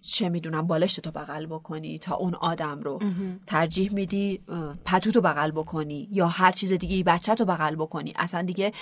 چه 0.00 0.28
می‌دونم 0.28 0.66
بالشت 0.66 1.00
تو 1.00 1.10
بغل 1.10 1.46
بکنی 1.46 1.98
تا 1.98 2.14
اون 2.14 2.34
آدم 2.34 2.80
رو 2.80 3.00
ترجیح 3.46 3.92
میدی 3.92 4.40
پتوتو 4.84 5.20
بغل 5.20 5.50
بکنی 5.50 6.08
یا 6.12 6.26
هر 6.26 6.52
چیز 6.52 6.72
دیگه 6.72 7.04
بچه 7.04 7.34
تو 7.34 7.44
بغل 7.44 7.74
بکنی. 7.74 8.12
اصلا 8.16 8.42
دیگه 8.42 8.72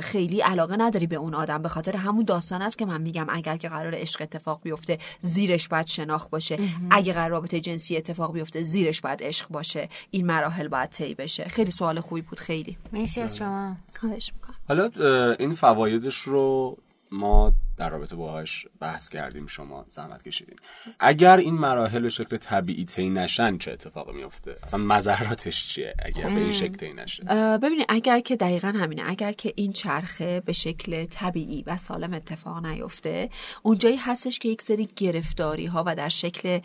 خیلی 0.00 0.40
علاقه 0.40 0.76
نداری 0.76 1.06
به 1.06 1.16
اون 1.16 1.34
آدم. 1.34 1.62
به 1.62 1.68
خاطر 1.68 1.96
همون 1.96 2.24
داستان 2.24 2.62
است 2.62 2.78
که 2.78 2.86
من 2.86 3.00
میگم 3.00 3.26
اگر 3.28 3.56
که 3.56 3.68
قرار 3.68 3.94
عشق 3.94 4.22
اتفاق 4.22 4.62
بیفته 4.62 4.98
زیرش 5.20 5.68
باید 5.68 5.86
شناخت 5.86 6.30
باشه. 6.30 6.58
اگه 6.90 7.12
قرار 7.12 7.30
رابطه 7.30 7.60
جنسی 7.60 7.96
اتفاق 7.96 8.32
بیفته 8.32 8.62
زیرش 8.62 9.00
باید 9.00 9.22
عشق 9.22 9.48
باشه. 9.48 9.88
این 10.10 10.26
مراحل 10.26 10.68
باید 10.68 10.90
طی 10.90 11.14
بشه. 11.14 11.44
خیلی 11.44 11.70
سوال 11.70 12.00
خوبی 12.00 12.20
بود 12.20 12.38
خیلی. 12.38 12.78
مرسی 12.92 13.20
از 13.20 13.36
شما. 13.36 13.76
خواهش 14.00 14.32
می‌کنم. 14.34 14.56
حالا 14.68 14.90
این 15.38 15.54
فوایدش 15.54 16.16
رو 16.16 16.76
ما 17.12 17.52
در 17.76 17.90
رابطه 17.90 18.16
باهاش 18.16 18.66
بحث 18.80 19.08
کردیم 19.08 19.46
شما 19.46 19.84
زحمت 19.88 20.22
کشیدین. 20.22 20.56
اگر 21.00 21.36
این 21.36 21.54
مراحل 21.54 22.00
به 22.00 22.08
شکل 22.08 22.36
طبیعی 22.36 22.84
طی 22.84 23.10
نشن 23.10 23.58
چه 23.58 23.72
اتفاقی 23.72 24.12
میفته؟ 24.12 24.56
اصلا 24.62 24.80
مذراتش 24.80 25.68
چیه 25.68 25.94
اگر 25.98 26.22
به 26.22 26.40
این 26.40 26.52
شکل 26.52 26.74
طی 26.74 26.92
نشه؟ 26.92 27.24
ببینید 27.62 27.86
اگر 27.88 28.20
که 28.20 28.36
دقیقا 28.36 28.68
همینه. 28.68 29.02
اگر 29.06 29.32
که 29.32 29.52
این 29.56 29.72
چرخه 29.72 30.40
به 30.40 30.52
شکل 30.52 31.04
طبیعی 31.04 31.62
و 31.66 31.76
سالم 31.76 32.14
اتفاق 32.14 32.66
نیفته 32.66 33.30
اونجایی 33.62 33.96
هستش 33.96 34.38
که 34.38 34.48
یک 34.48 34.62
سری 34.62 34.88
گرفتاری 34.96 35.66
ها 35.66 35.84
و 35.86 35.94
در 35.94 36.08
شکل 36.08 36.60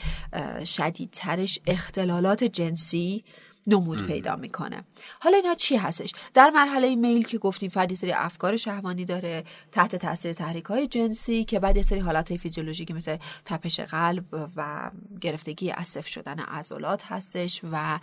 شدیدترش 0.66 1.60
اختلالات 1.68 2.44
جنسی 2.44 3.24
نمود 3.68 4.08
پیدا 4.08 4.36
می‌کنه. 4.36 4.84
حالا 5.20 5.38
اینا 5.38 5.56
چی 5.56 5.76
هستش؟ 5.76 6.12
در 6.34 6.50
مرحله 6.50 6.96
میل 6.96 7.24
که 7.24 7.38
گفتیم 7.38 7.70
فردی 7.70 7.96
سری 7.96 8.12
افکار 8.12 8.58
شهوانی 8.58 9.06
داره 9.06 9.44
تحت 9.72 9.96
تاثیر 9.96 10.34
تحریک 10.34 10.66
های 10.66 10.88
جنسی 10.88 11.44
که 11.44 11.60
بعد 11.60 11.82
سری 11.82 12.00
حالت 12.00 12.30
های 12.30 12.38
فیزیولوژیکی 12.38 12.94
مثل 12.94 13.18
تپش 13.46 13.80
قلب 13.80 14.26
و 14.56 14.92
گرفتگی 15.22 15.72
اسف 15.72 16.08
شدن 16.08 16.40
عضلات 16.40 17.04
هستش 17.06 17.62
و 17.72 18.00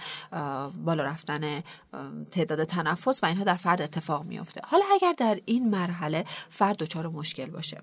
بالا 0.84 1.02
رفتن 1.04 1.62
تعداد 2.30 2.64
تنفس 2.64 3.22
و 3.22 3.26
اینها 3.26 3.44
در 3.44 3.56
فرد 3.56 3.82
اتفاق 3.82 4.24
میفته 4.24 4.60
حالا 4.64 4.84
اگر 4.94 5.14
در 5.18 5.40
این 5.44 5.70
مرحله 5.70 6.24
فرد 6.50 6.76
دچار 6.76 7.08
مشکل 7.08 7.46
باشه. 7.46 7.82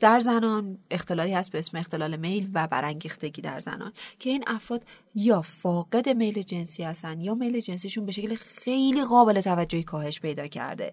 در 0.00 0.20
زنان 0.20 0.78
اختلالی 0.90 1.32
هست 1.32 1.50
به 1.50 1.58
اسم 1.58 1.78
اختلال 1.78 2.16
میل 2.16 2.50
و 2.54 2.66
برانگیختگی 2.66 3.42
در 3.42 3.58
زنان 3.58 3.92
که 4.18 4.30
این 4.30 4.44
افراد 4.46 4.84
یا 5.18 5.42
فاقد 5.42 6.08
میل 6.08 6.42
جنسی 6.42 6.82
هستن 6.82 7.20
یا 7.20 7.34
میل 7.34 7.60
جنسیشون 7.60 8.06
به 8.06 8.12
شکل 8.12 8.34
خیلی 8.34 9.04
قابل 9.04 9.40
توجهی 9.40 9.82
کاهش 9.82 10.20
پیدا 10.20 10.46
کرده. 10.46 10.92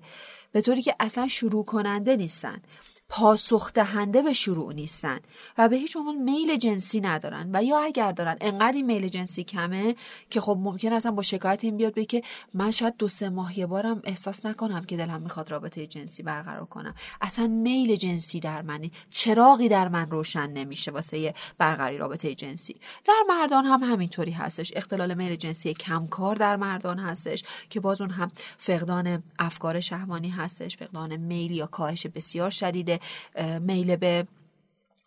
به 0.51 0.61
طوری 0.61 0.81
که 0.81 0.95
اصلا 0.99 1.27
شروع 1.27 1.65
کننده 1.65 2.15
نیستن. 2.15 2.61
پاسخ 3.09 3.73
دهنده 3.73 4.21
به 4.21 4.33
شروع 4.33 4.73
نیستن 4.73 5.19
و 5.57 5.69
به 5.69 5.75
هیچ 5.75 5.95
عنوان 5.95 6.15
میل 6.15 6.55
جنسی 6.55 7.01
ندارن. 7.01 7.49
و 7.53 7.63
یا 7.63 7.79
اگر 7.79 8.11
دارن 8.11 8.37
انقدر 8.41 8.75
این 8.75 8.85
میل 8.85 9.07
جنسی 9.07 9.43
کمه 9.43 9.95
که 10.29 10.41
خب 10.41 10.57
ممکن 10.61 10.93
اصلا 10.93 11.11
با 11.11 11.21
شکایت 11.21 11.63
این 11.63 11.77
بیاد 11.77 11.93
به 11.93 12.05
که 12.05 12.23
من 12.53 12.71
شاید 12.71 12.97
دو 12.97 13.07
سه 13.07 13.29
ماه 13.29 13.59
یه 13.59 13.65
بارم 13.65 14.01
احساس 14.03 14.45
نکنم 14.45 14.83
که 14.83 14.97
دلم 14.97 15.21
می‌خواد 15.21 15.51
رابطه 15.51 15.87
جنسی 15.87 16.23
برقرار 16.23 16.65
کنم. 16.65 16.95
اصلا 17.21 17.47
میل 17.47 17.95
جنسی 17.95 18.39
در 18.39 18.61
منی 18.61 18.91
چراغی 19.09 19.69
در 19.69 19.87
من 19.87 20.11
روشن 20.11 20.49
نمیشه 20.49 20.91
واسه 20.91 21.33
برقراری 21.57 21.97
رابطه 21.97 22.35
جنسی. 22.35 22.75
در 23.05 23.23
مردان 23.29 23.65
هم 23.65 23.83
همینطوری 23.83 24.31
هستش. 24.31 24.71
اختلال 24.75 25.13
میل 25.13 25.35
جنسی 25.35 25.73
کمکار 25.73 26.35
در 26.35 26.55
مردان 26.55 26.99
هستش 26.99 27.43
که 27.69 27.79
باز 27.79 28.01
اون 28.01 28.09
هم 28.09 28.31
فقدان 28.57 29.23
افکار 29.39 29.79
شهوانی 29.79 30.29
هستش 30.29 30.77
فقدان 30.77 31.15
میل 31.15 31.51
یا 31.51 31.65
کاهش 31.67 32.07
بسیار 32.07 32.49
شدیده. 32.49 32.94
میل 33.61 33.95
به 33.95 34.27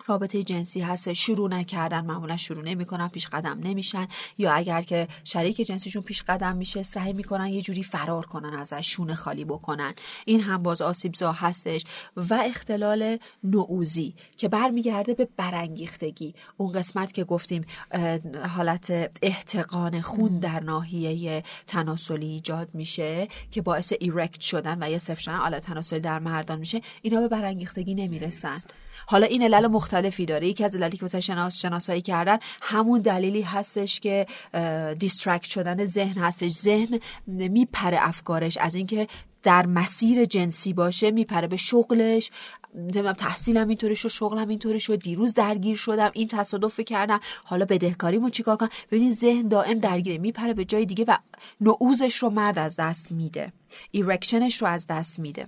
رابطه 0.08 0.42
جنسی 0.42 0.80
هست 0.80 1.12
شروع 1.12 1.48
نکردن 1.48 2.00
معمولا 2.00 2.36
شروع 2.36 2.64
نمی‌کنن 2.64 3.08
پیش 3.08 3.26
قدم 3.26 3.58
نمیشن. 3.62 4.08
یا 4.38 4.52
اگر 4.52 4.82
که 4.82 5.08
شریک 5.24 5.56
جنسیشون 5.56 6.02
پیش 6.02 6.22
قدم 6.22 6.56
میشه 6.56 6.82
سعی 6.82 7.12
می‌کنن 7.12 7.46
یه 7.46 7.62
جوری 7.62 7.82
فرار 7.82 8.26
کنن 8.26 8.54
ازش 8.54 8.86
شونه 8.86 9.14
خالی 9.14 9.44
بکنن. 9.44 9.94
این 10.24 10.40
هم 10.40 10.62
باز 10.62 10.82
آسیبزا 10.82 11.32
هستش. 11.32 11.84
و 12.16 12.34
اختلال 12.34 13.18
نعوزی 13.44 14.14
که 14.36 14.48
برمیگرده 14.48 15.14
به 15.14 15.28
برانگیختگی. 15.36 16.34
اون 16.56 16.72
قسمت 16.72 17.12
که 17.12 17.24
گفتیم 17.24 17.64
حالت 18.56 19.10
احتقان 19.22 20.00
خون 20.00 20.38
در 20.38 20.60
ناحیه 20.60 21.44
تناسلی 21.66 22.26
ایجاد 22.26 22.74
میشه 22.74 23.28
که 23.50 23.62
باعث 23.62 23.92
erect 24.00 24.40
شدن 24.40 24.82
و 24.82 24.90
یا 24.90 24.98
شدن 24.98 25.34
آلت 25.34 25.62
تناسلی 25.62 26.00
در 26.00 26.18
مردان 26.18 26.58
میشه. 26.58 26.80
اینا 27.02 27.20
به 27.20 27.28
برانگیختگی 27.28 27.94
نمی‌رسن. 27.94 28.58
حالا 29.06 29.26
این 29.26 29.42
علل 29.42 29.66
مختلفی 29.66 30.26
داره. 30.26 30.46
یکی 30.46 30.64
از 30.64 30.76
عللی 30.76 30.96
که 30.96 31.02
واسه 31.02 31.20
شناس 31.20 31.56
شناسایی 31.56 32.02
کردن 32.02 32.38
همون 32.60 33.00
دلیلی 33.00 33.42
هستش 33.42 34.00
که 34.00 34.26
distract 34.98 35.46
شدن 35.46 35.84
ذهن 35.84 36.22
هستش. 36.22 36.50
ذهن 36.50 36.98
میپره 37.26 37.98
افکارش. 38.00 38.58
از 38.58 38.74
اینکه 38.74 39.08
در 39.42 39.66
مسیر 39.66 40.24
جنسی 40.24 40.72
باشه 40.72 41.10
میپره 41.10 41.46
به 41.46 41.56
شغلش. 41.56 42.30
نمی‌دونم 42.74 43.12
تحصیلم 43.12 43.68
اینطوری 43.68 43.96
شد 43.96 44.08
شغلم 44.08 44.48
اینطوری 44.48 44.80
شد 44.80 44.98
دیروز 44.98 45.34
درگیر 45.34 45.76
شدم 45.76 46.10
این 46.12 46.28
تصادف 46.28 46.80
کردم. 46.80 47.20
حالا 47.44 47.64
بدهکاریمو 47.64 48.30
چیکار 48.30 48.56
کنم؟ 48.56 48.68
ببینید 48.90 49.12
ذهن 49.12 49.48
دائم 49.48 49.78
درگیره. 49.78 50.18
میپره 50.18 50.54
به 50.54 50.64
جای 50.64 50.86
دیگه 50.86 51.04
و 51.08 51.16
نعوظش 51.60 52.16
رو 52.16 52.30
مرد 52.30 52.58
از 52.58 52.76
دست 52.76 53.12
میده. 53.12 53.52
erection 53.90 54.48
ش 54.48 54.62
رو 54.62 54.68
از 54.68 54.86
دست 54.86 55.18
میده. 55.18 55.46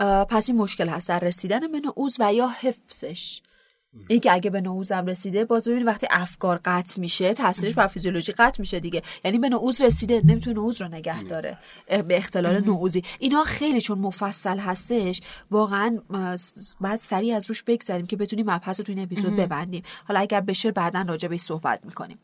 پس 0.00 0.48
این 0.48 0.58
مشکل 0.58 0.88
هست 0.88 1.08
در 1.08 1.18
رسیدن 1.18 1.72
به 1.72 1.80
نعوظ 1.80 2.16
و 2.20 2.34
یا 2.34 2.48
حفظش. 2.60 3.40
این 4.08 4.20
که 4.20 4.32
اگه 4.32 4.50
به 4.50 4.60
نعوظم 4.60 5.06
رسیده 5.06 5.44
باز 5.44 5.68
ببینید 5.68 5.86
وقتی 5.86 6.06
افکار 6.10 6.60
قطع 6.64 7.00
میشه 7.00 7.34
تاثیرش 7.34 7.74
بر 7.74 7.86
فیزیولوژی 7.86 8.32
قطع 8.32 8.60
میشه 8.60 8.80
دیگه. 8.80 9.02
یعنی 9.24 9.38
به 9.38 9.48
نعوظ 9.48 9.80
رسیده 9.80 10.22
نمی‌تونه 10.24 10.56
نعوظ 10.56 10.82
رو 10.82 10.88
نگه 10.88 11.22
داره 11.22 11.58
به 11.86 12.16
اختلال 12.16 12.64
نعوظی 12.64 13.02
اینا 13.18 13.44
خیلی 13.44 13.80
چون 13.80 13.98
مفصل 13.98 14.58
هستش 14.58 15.20
واقعا 15.50 15.98
بعد 16.80 16.98
سریع 17.00 17.36
از 17.36 17.46
روش 17.48 17.62
بگذریم 17.62 18.06
که 18.06 18.16
بتونیم 18.16 18.50
مبحث 18.50 18.80
تو 18.80 18.92
این 18.92 19.02
اپیزود 19.02 19.36
ببندیم. 19.36 19.82
حالا 20.08 20.20
اگر 20.20 20.40
بشه 20.40 20.70
بعدا 20.70 21.04
راجع 21.08 21.28
به 21.28 21.36
صحبت 21.36 21.80
می‌کنیم. 21.84 22.18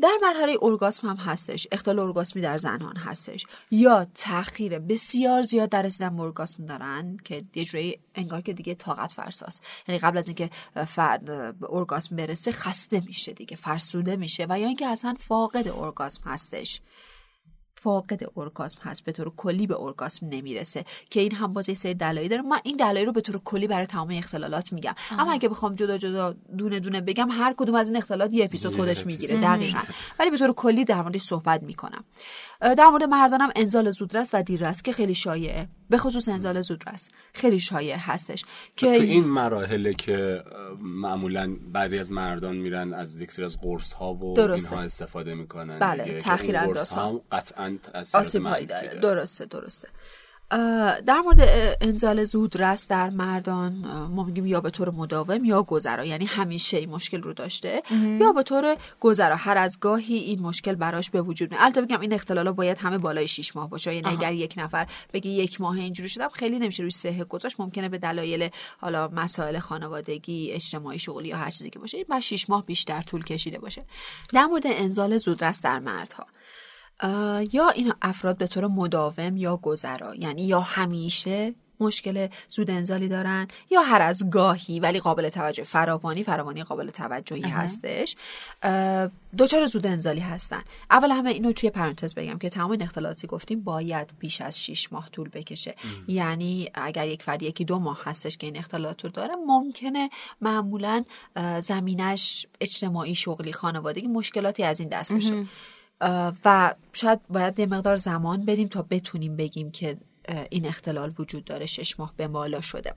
در 0.00 0.18
مرحله 0.22 0.56
ارگاسم 0.62 1.08
هم 1.08 1.16
هستش 1.16 1.66
اختلال 1.72 1.98
ارگاسمی 1.98 2.42
در 2.42 2.58
زنان 2.58 2.96
هستش. 2.96 3.46
یا 3.70 4.06
تاخیر 4.14 4.78
بسیار 4.78 5.42
زیاد 5.42 5.68
در 5.68 5.82
رسیدن 5.82 6.16
به 6.16 6.22
ارگاسم 6.22 6.66
دارن 6.66 7.16
که 7.24 7.42
یه 7.54 7.64
جوری 7.64 7.98
انگار 8.14 8.40
که 8.40 8.52
دیگه 8.52 8.74
طاقت 8.74 9.12
فرساست. 9.12 9.64
یعنی 9.88 9.98
قبل 9.98 10.18
از 10.18 10.28
اینکه 10.28 10.50
فرد 10.86 11.24
به 11.60 11.66
ارگاسم 11.70 12.16
برسه 12.16 12.52
خسته 12.52 13.02
میشه 13.06 13.32
دیگه 13.32 13.56
فرسوده 13.56 14.16
میشه 14.16 14.46
و 14.48 14.60
یا 14.60 14.66
اینکه 14.66 14.86
اصلا 14.86 15.14
فاقد 15.20 15.68
ارگاسم 15.68 16.30
هستش. 16.30 16.80
فاقد 17.82 18.20
ارگاسم 18.36 18.80
هست 18.82 19.04
به 19.04 19.12
طور 19.12 19.32
کلی 19.36 19.66
به 19.66 19.80
ارگاسم 19.80 20.26
نمی‌رسه. 20.26 20.84
که 21.10 21.20
این 21.20 21.34
هم 21.34 21.52
باز 21.52 21.68
یه 21.68 21.74
سری 21.74 21.94
دلایلی 21.94 22.28
داره. 22.28 22.42
من 22.42 22.58
این 22.64 22.76
دلایل 22.76 23.06
رو 23.06 23.12
به 23.12 23.20
طور 23.20 23.40
کلی 23.44 23.66
برای 23.66 23.86
تمام 23.86 24.10
اختلالات 24.10 24.72
میگم. 24.72 24.94
اما 25.10 25.32
اگه 25.32 25.48
بخوام 25.48 25.74
جدا 25.74 25.98
جدا 25.98 26.34
دونه 26.58 26.80
دونه 26.80 27.00
بگم 27.00 27.28
هر 27.30 27.54
کدوم 27.56 27.74
از 27.74 27.88
این 27.88 27.96
اختلالات 27.96 28.32
یه 28.32 28.44
اپیزود 28.44 28.76
خودش 28.76 29.06
می‌گیره. 29.06 29.40
دقیقا. 29.40 29.80
ولی 30.18 30.30
به 30.30 30.38
طور 30.38 30.52
کلی 30.52 30.84
در 30.84 31.02
موردش 31.02 31.22
صحبت 31.22 31.62
می‌کنم. 31.62 32.04
در 32.60 32.88
مورد 32.90 33.04
مردانم 33.04 33.50
انزال 33.56 33.90
زودرس 33.90 34.30
و 34.34 34.42
دیررس 34.42 34.82
که 34.82 34.92
خیلی 34.92 35.14
شایعه. 35.14 35.68
به 35.90 35.98
خصوص 35.98 36.28
انزال 36.28 36.60
زودرس. 36.60 37.10
خیلی 37.34 37.60
شایع 37.60 37.96
هستش. 37.98 38.44
که 38.76 38.96
تو 38.96 39.02
این 39.02 39.24
مراحله 39.24 39.94
که 39.94 40.44
معمولا 40.80 41.56
بعضی 41.72 41.98
از 41.98 42.12
مردان 42.12 42.56
میرن 42.56 42.94
از 42.94 43.20
یک 43.20 43.32
سری 43.32 43.44
از 43.44 43.60
قرص 43.60 43.92
ها 43.92 44.14
و 44.14 44.34
درسته. 44.34 44.72
اینها 44.72 44.84
استفاده 44.84 45.34
می‌کنن 45.34 45.78
بله 45.78 46.18
تاخیر 46.18 46.56
انداز 46.56 46.92
ها 46.92 47.22
قطعا 47.32 47.69
آسیب 48.14 48.66
داره. 48.66 49.00
درسته 49.00 49.44
درسته. 49.44 49.88
در 51.06 51.20
مورد 51.24 51.38
انزال 51.80 52.24
زودرس 52.24 52.88
در 52.88 53.10
مردان 53.10 53.72
ما 54.10 54.24
میگیم 54.24 54.46
یا 54.46 54.60
به 54.60 54.70
طور 54.70 54.90
مداوم 54.90 55.44
یا 55.44 55.62
گذرا. 55.62 56.04
یعنی 56.04 56.24
همیشه 56.24 56.76
این 56.76 56.90
مشکل 56.90 57.22
رو 57.22 57.32
داشته. 57.32 57.82
یا 58.20 58.32
به 58.32 58.42
طور 58.42 58.76
گذرا. 59.00 59.36
هر 59.36 59.58
از 59.58 59.80
گاهی 59.80 60.14
این 60.14 60.42
مشکل 60.42 60.74
براش 60.74 61.10
به 61.10 61.22
وجود 61.22 61.50
میاد. 61.50 61.62
البته 61.62 61.82
بگم 61.82 62.00
این 62.00 62.12
اختلالا 62.12 62.52
باید 62.52 62.78
همه 62.78 62.98
بالای 62.98 63.28
6 63.28 63.56
ماه 63.56 63.70
باشه. 63.70 63.94
یعنی 63.94 64.08
اگر 64.08 64.32
یک 64.32 64.54
نفر 64.56 64.86
بگه 65.12 65.30
یک 65.30 65.60
ماه 65.60 65.76
اینجوری 65.76 66.08
شدم 66.08 66.28
خیلی 66.28 66.58
نمیشه 66.58 66.82
روی 66.82 66.90
صحه 66.90 67.24
گذاشت. 67.24 67.60
ممکنه 67.60 67.88
به 67.88 67.98
دلایل 67.98 68.50
حالا 68.78 69.08
مسائل 69.08 69.58
خانوادگی 69.58 70.50
اجتماعی 70.52 70.98
شغلی 70.98 71.28
یا 71.28 71.36
هر 71.36 71.50
چیزی 71.50 71.70
که 71.70 71.78
باشه 71.78 72.04
بعد 72.04 72.20
6 72.20 72.50
ماه 72.50 72.66
بیشتر 72.66 73.02
طول 73.02 73.24
کشیده 73.24 73.58
باشه. 73.58 73.84
در 74.32 74.44
مورد 74.44 74.64
انزال 74.66 75.18
زودرس 75.18 75.62
در 75.62 75.78
مردها. 75.78 76.26
یا 77.52 77.68
این 77.74 77.92
افراد 78.02 78.36
به 78.36 78.46
طور 78.46 78.66
مداوم 78.66 79.36
یا 79.36 79.56
گذرا 79.56 80.14
یعنی 80.14 80.42
یا 80.42 80.60
همیشه 80.60 81.54
مشکل 81.80 82.28
زود 82.48 82.70
انزالی 82.70 83.08
دارن 83.08 83.48
یا 83.70 83.82
هر 83.82 84.02
از 84.02 84.30
گاهی 84.30 84.80
ولی 84.80 85.00
قابل 85.00 85.28
توجه 85.28 85.62
فراوانی 85.62 86.22
فراوانی 86.22 86.64
قابل 86.64 86.90
توجهی 86.90 87.42
هستش 87.42 88.16
دوچار 89.36 89.66
زود 89.66 89.86
انزالی 89.86 90.20
هستن. 90.20 90.62
اول 90.90 91.10
همه 91.10 91.30
اینو 91.30 91.52
توی 91.52 91.70
پرانتز 91.70 92.14
بگم 92.14 92.38
که 92.38 92.50
تمام 92.50 92.70
این 92.70 92.82
اختلالاتی 92.82 93.26
گفتیم 93.26 93.60
باید 93.60 94.10
بیش 94.18 94.40
از 94.40 94.60
6 94.60 94.92
ماه 94.92 95.08
طول 95.10 95.28
بکشه. 95.28 95.74
یعنی 96.08 96.70
اگر 96.74 97.08
یک 97.08 97.22
فرد 97.22 97.42
یکی 97.42 97.64
دو 97.64 97.78
ماه 97.78 98.00
هستش 98.04 98.36
که 98.36 98.46
این 98.46 98.56
اختلالات 98.56 99.04
رو 99.04 99.10
داره 99.10 99.34
ممکنه 99.46 100.10
معمولا 100.40 101.04
زمینش 101.60 102.46
اجتماعی 102.60 103.14
شغلی 103.14 103.52
خانوادگی 103.52 104.06
مشکلاتی 104.06 104.62
از 104.62 104.80
این 104.80 104.88
دست 104.88 105.12
بشه. 105.12 105.46
و 106.44 106.74
شاید 106.92 107.20
باید 107.28 107.58
یه 107.58 107.66
مقدار 107.66 107.96
زمان 107.96 108.44
بدیم 108.44 108.68
تا 108.68 108.82
بتونیم 108.82 109.36
بگیم 109.36 109.70
که 109.70 109.96
این 110.50 110.66
اختلال 110.66 111.12
وجود 111.18 111.44
داره 111.44 111.66
شش 111.66 112.00
ماه 112.00 112.14
به 112.16 112.28
بالا 112.28 112.60
شده. 112.60 112.94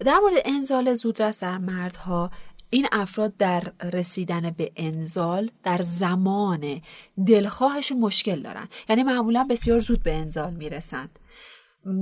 در 0.00 0.18
مورد 0.18 0.34
انزال 0.44 0.94
زودرس 0.94 1.42
در 1.42 1.58
مردها 1.58 2.30
این 2.70 2.86
افراد 2.92 3.36
در 3.36 3.72
رسیدن 3.92 4.50
به 4.50 4.72
انزال 4.76 5.50
در 5.64 5.82
زمان 5.82 6.80
دلخواهشون 7.26 7.98
مشکل 7.98 8.42
دارن. 8.42 8.68
یعنی 8.88 9.02
معمولا 9.02 9.46
بسیار 9.50 9.78
زود 9.78 10.02
به 10.02 10.14
انزال 10.14 10.54
می‌رسند 10.54 11.18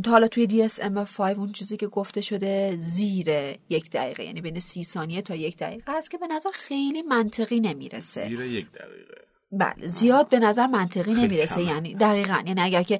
تا 0.04 0.10
حالا 0.10 0.28
توی 0.28 0.68
DSM-5 0.68 1.20
اون 1.20 1.52
چیزی 1.52 1.76
که 1.76 1.86
گفته 1.86 2.20
شده 2.20 2.76
زیر 2.78 3.28
یک 3.70 3.90
دقیقه 3.90 4.24
یعنی 4.24 4.40
بین 4.40 4.60
سی 4.60 4.84
ثانیه 4.84 5.22
تا 5.22 5.34
یک 5.34 5.56
دقیقه 5.56 5.92
است 5.92 6.10
که 6.10 6.18
به 6.18 6.26
نظر 6.26 6.50
خیلی 6.52 7.02
منطقی 7.02 7.60
نمی‌رسه. 7.60 8.28
زیر 8.28 8.40
یک 8.40 8.72
دقیقه. 8.72 9.19
بله 9.52 9.86
زیاد 9.86 10.28
به 10.28 10.38
نظر 10.38 10.66
منطقی 10.66 11.14
نمی‌رسه. 11.14 11.62
یعنی 11.62 11.94
دقیقا. 11.94 12.42
یعنی 12.46 12.60
اگر 12.60 12.82
که 12.82 12.98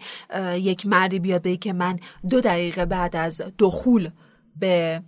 یک 0.55 0.87
مردی 0.87 1.19
بیاد 1.19 1.43
بگه 1.43 1.57
که 1.57 1.73
من 1.73 1.99
دو 2.31 2.41
دقیقه 2.41 2.85
بعد 2.85 3.17
از 3.17 3.43
دخول 3.59 4.11
به 4.57 5.03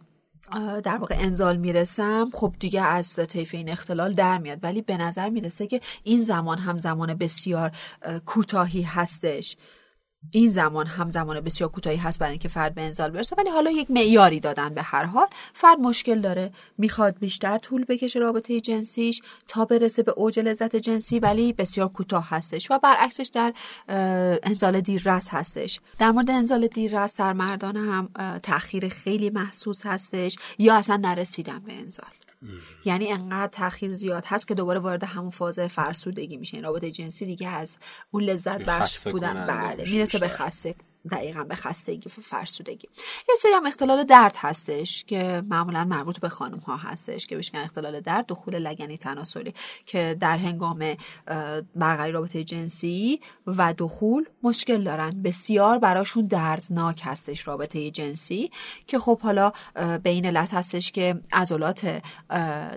در 0.84 0.96
واقع 0.96 1.14
انزال 1.18 1.56
می‌رسم 1.56 2.30
خب 2.32 2.54
دیگه 2.58 2.82
از 2.82 3.16
طیف 3.16 3.54
این 3.54 3.68
اختلال 3.68 4.12
در 4.12 4.38
میاد. 4.38 4.58
ولی 4.62 4.82
به 4.82 4.96
نظر 4.96 5.28
می‌رسه 5.28 5.66
که 5.66 5.80
این 6.02 6.22
زمان 6.22 6.58
هم 6.58 6.78
زمان 6.78 7.14
بسیار 7.14 7.72
کوتاهی 8.24 8.82
هستش. 8.82 9.56
این 10.30 10.50
زمان 10.50 10.86
هم 10.86 11.10
زمان 11.10 11.40
بسیار 11.40 11.70
کوتاهی 11.70 11.96
هست 11.96 12.18
برای 12.18 12.30
اینکه 12.30 12.48
فرد 12.48 12.74
به 12.74 12.82
انزال 12.82 13.10
برسه 13.10 13.36
ولی 13.38 13.50
حالا 13.50 13.70
یک 13.70 13.90
معیاری 13.90 14.40
دادن 14.40 14.68
به 14.68 14.82
هر 14.82 15.04
حال. 15.04 15.26
فرد 15.54 15.78
مشکل 15.78 16.20
داره. 16.20 16.52
می‌خواد 16.78 17.18
بیشتر 17.18 17.58
طول 17.58 17.84
بکشه 17.84 18.18
رابطه 18.18 18.60
جنسیش 18.60 19.22
تا 19.48 19.64
برسه 19.64 20.02
به 20.02 20.12
اوج 20.12 20.38
لذت 20.38 20.76
جنسی 20.76 21.18
ولی 21.18 21.52
بسیار 21.52 21.88
کوتاه 21.88 22.28
هستش 22.30 22.70
و 22.70 22.78
برعکسش 22.78 23.30
در 23.32 23.52
انزال 24.42 24.80
دیررس 24.80 25.28
هستش. 25.30 25.80
در 25.98 26.10
مورد 26.10 26.30
انزال 26.30 26.66
دیررس 26.66 27.16
در 27.16 27.32
مردان 27.32 27.76
هم 27.76 28.08
تاخیر 28.38 28.88
خیلی 28.88 29.30
محسوس 29.30 29.86
هستش 29.86 30.36
یا 30.58 30.74
اصلا 30.74 30.96
نرسیدن 30.96 31.58
به 31.58 31.72
انزال. 31.72 32.21
یعنی 32.84 33.12
انقدر 33.12 33.52
تاخیر 33.52 33.92
زیاد 33.92 34.24
هست 34.26 34.48
که 34.48 34.54
دوباره 34.54 34.80
وارد 34.80 35.04
همون 35.04 35.30
فاز 35.30 35.58
فرسودگی 35.58 36.36
میشه. 36.36 36.56
این 36.56 36.64
رابطه 36.64 36.90
جنسی 36.90 37.26
دیگه 37.26 37.48
از 37.48 37.78
اون 38.10 38.22
لذت 38.22 38.64
بخش 38.64 39.08
بودن 39.08 39.46
بله 39.46 39.90
می‌رسه 39.90 40.18
به 40.18 40.28
خسته. 40.28 40.74
دقیقا 41.10 41.44
به 41.44 41.54
خستگی 41.54 42.08
و 42.18 42.22
فرسودگی. 42.22 42.88
یه 43.28 43.34
سری 43.38 43.52
هم 43.52 43.66
اختلال 43.66 44.04
درد 44.04 44.34
هستش 44.38 45.04
که 45.04 45.42
معمولا 45.48 45.84
مربوط 45.84 46.20
به 46.20 46.28
خانم 46.28 46.58
ها 46.58 46.76
هستش 46.76 47.26
که 47.26 47.36
بهش 47.36 47.50
اختلال 47.54 48.00
درد 48.00 48.26
دخول 48.26 48.58
لگنی 48.58 48.98
تناسلی 48.98 49.54
که 49.86 50.16
در 50.20 50.38
هنگام 50.38 50.96
برقراری 51.74 52.12
رابطه 52.12 52.44
جنسی 52.44 53.20
و 53.46 53.74
دخول 53.78 54.24
مشکل 54.42 54.82
دارن. 54.84 55.22
بسیار 55.22 55.78
براشون 55.78 56.24
دردناک 56.24 57.00
هستش 57.04 57.48
رابطه 57.48 57.90
جنسی 57.90 58.50
که 58.86 58.98
خب 58.98 59.20
حالا 59.20 59.52
به 59.74 60.10
این 60.10 60.26
علت 60.26 60.54
هستش 60.54 60.92
که 60.92 61.20
عضلات 61.32 62.02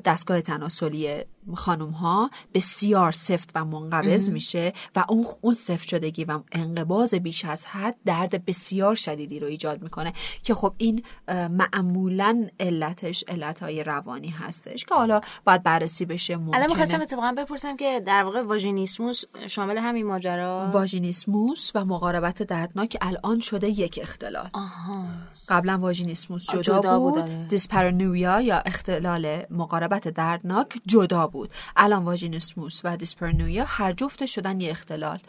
دستگاه 0.05 0.41
تناسلی 0.41 1.23
خانم 1.53 1.89
ها 1.89 2.29
بسیار 2.53 3.11
سفت 3.11 3.49
و 3.55 3.65
منقبض 3.65 4.29
میشه 4.29 4.73
و 4.95 5.05
اون 5.09 5.25
اون 5.41 5.53
سفت 5.53 5.87
شدگی 5.87 6.25
و 6.25 6.39
انقباز 6.51 7.13
بیش 7.13 7.45
از 7.45 7.65
حد 7.65 7.95
درد 8.15 8.45
بسیار 8.45 8.95
شدیدی 8.95 9.39
رو 9.39 9.47
ایجاد 9.47 9.81
می‌کنه 9.81 10.13
که 10.43 10.53
خب 10.53 10.73
این 10.77 11.03
معمولا 11.49 12.47
علتش 12.59 13.23
علتهای 13.27 13.83
روانی 13.83 14.29
هستش 14.29 14.85
که 14.85 14.95
حالا 14.95 15.21
باید 15.45 15.63
بررسی 15.63 16.05
بشه 16.05 16.35
ممکنه. 16.35 16.55
الان 16.55 16.69
می‌خواستم 16.69 17.01
اتفاقا 17.01 17.33
بپرسم 17.37 17.77
که 17.77 18.01
در 18.05 18.23
واقع 18.23 18.41
واژینیسموس 18.41 19.23
شامل 19.47 19.77
همین 19.77 20.05
ماجرا؟ 20.05 20.69
واژینیسموس 20.73 21.71
و 21.75 21.85
مقاربت 21.85 22.43
دردناک 22.43 22.97
الان 23.01 23.39
شده 23.39 23.69
یک 23.69 23.99
اختلال. 24.01 24.49
آها. 24.53 25.05
قبلا 25.49 25.77
واژینیسموس 25.77 26.49
جدا, 26.49 26.61
جدا 26.61 26.99
بود, 26.99 27.25
بود. 27.25 27.47
دیسپرنویا 27.47 28.41
یا 28.41 28.57
اختلال 28.57 29.43
مقاربت 29.49 30.07
دردناک 30.07 30.67
جدا 30.85 31.27
بود. 31.27 31.49
الان 31.75 32.03
واژینیسموس 32.03 32.81
و 32.83 32.97
دیسپرنویا 32.97 33.65
هر 33.67 33.93
جفت 33.93 34.25
شدن 34.25 34.61
یه 34.61 34.71
اختلال. 34.71 35.19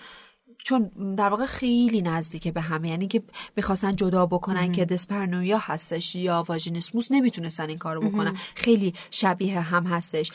چون 0.66 0.90
در 1.16 1.28
واقع 1.28 1.46
خیلی 1.46 2.02
نزدیکه 2.02 2.52
به 2.52 2.60
همه. 2.60 2.88
یعنی 2.88 3.06
که 3.06 3.22
می‌خواستن 3.56 3.96
جدا 3.96 4.26
بکنن 4.26 4.72
که 4.72 4.84
دسپرنویا 4.84 5.58
هستش 5.58 6.14
یا 6.14 6.44
واژینیسموس 6.48 7.06
نمی‌تونستن 7.10 7.68
این 7.68 7.78
کارو 7.78 8.00
بکنن. 8.10 8.36
خیلی 8.54 8.94
شبیه 9.10 9.60
هم 9.60 9.86
هستش. 9.86 10.32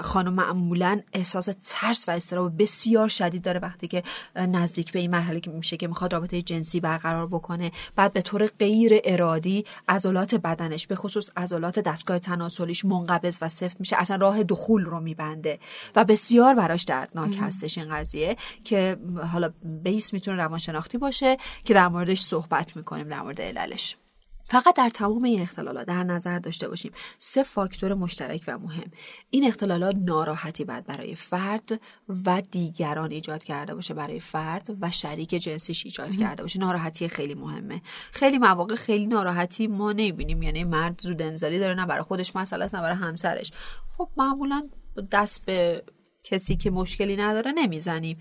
خانم 0.00 0.32
معمولا 0.34 1.00
احساس 1.12 1.48
ترس 1.62 2.08
و 2.08 2.10
استراب 2.10 2.62
بسیار 2.62 3.08
شدید 3.08 3.42
داره 3.42 3.60
وقتی 3.60 3.88
که 3.88 4.02
نزدیک 4.36 4.92
به 4.92 4.98
این 4.98 5.10
مرحله 5.10 5.40
که 5.40 5.50
میشه 5.50 5.76
که 5.76 5.88
می‌خواد 5.88 6.12
رابطه 6.12 6.42
جنسی 6.42 6.80
برقرار 6.80 7.26
بکنه. 7.26 7.72
بعد 7.96 8.12
به 8.12 8.22
طور 8.22 8.46
غیر 8.46 9.00
ارادی 9.04 9.64
عضلات 9.88 10.34
بدنش 10.34 10.86
به 10.86 10.94
خصوص 10.94 11.30
عضلات 11.36 11.78
دستگاه 11.78 12.18
تناسلیش 12.18 12.84
منقبض 12.84 13.38
و 13.42 13.48
سفت 13.48 13.80
میشه. 13.80 13.96
اصلا 13.98 14.16
راه 14.16 14.42
دخول 14.42 14.84
رو 14.84 15.00
میبنده. 15.00 15.58
و 15.96 16.04
بسیار 16.04 16.54
براش 16.54 16.82
دردناک 16.82 17.36
هستش 17.40 17.78
این 17.78 17.88
قضیه 17.94 18.36
که 18.64 18.96
حالا 19.32 19.52
بیس 19.82 20.12
می‌تونه 20.12 20.36
روانشناختی 20.36 20.98
باشه 20.98 21.36
که 21.64 21.74
در 21.74 21.88
موردش 21.88 22.20
صحبت 22.20 22.76
می‌کنیم 22.76 23.08
در 23.08 23.22
مورد 23.22 23.40
عللش. 23.40 23.96
فقط 24.44 24.76
در 24.76 24.90
تمام 24.90 25.22
این 25.22 25.42
اختلالات 25.42 25.86
در 25.86 26.04
نظر 26.04 26.38
داشته 26.38 26.68
باشیم. 26.68 26.92
سه 27.18 27.42
فاکتور 27.42 27.94
مشترک 27.94 28.44
و 28.46 28.58
مهم. 28.58 28.90
این 29.30 29.46
اختلالات 29.46 29.96
ناراحتی 30.04 30.64
بعد 30.64 30.86
برای 30.86 31.14
فرد 31.14 31.80
و 32.26 32.42
دیگران 32.50 33.10
ایجاد 33.10 33.44
کرده 33.44 33.74
باشه 33.74 33.94
برای 33.94 34.20
فرد 34.20 34.76
و 34.80 34.90
شریک 34.90 35.30
جنسیش 35.30 35.84
ایجاد 35.84 36.16
کرده 36.16 36.42
باشه. 36.42 36.58
ناراحتی 36.58 37.08
خیلی 37.08 37.34
مهمه. 37.34 37.82
خیلی 38.12 38.38
مواقع 38.38 38.74
خیلی 38.74 39.06
ناراحتی 39.06 39.66
ما 39.66 39.92
نمی‌بینیم. 39.92 40.42
یعنی 40.42 40.64
مرد 40.64 41.00
زود 41.00 41.22
انزالی 41.22 41.58
داره 41.58 41.74
نه 41.74 41.86
برای 41.86 42.02
خودش 42.02 42.36
مسئله 42.36 42.64
است 42.64 42.74
نه 42.74 42.80
برای 42.80 42.96
همسرش. 42.96 43.52
خب 43.98 44.08
معمولا 44.16 44.68
دست 45.12 45.46
به 45.46 45.82
کسی 46.24 46.56
که 46.56 46.70
مشکلی 46.70 47.16
نداره 47.16 47.52
نمی‌زنیم. 47.52 48.20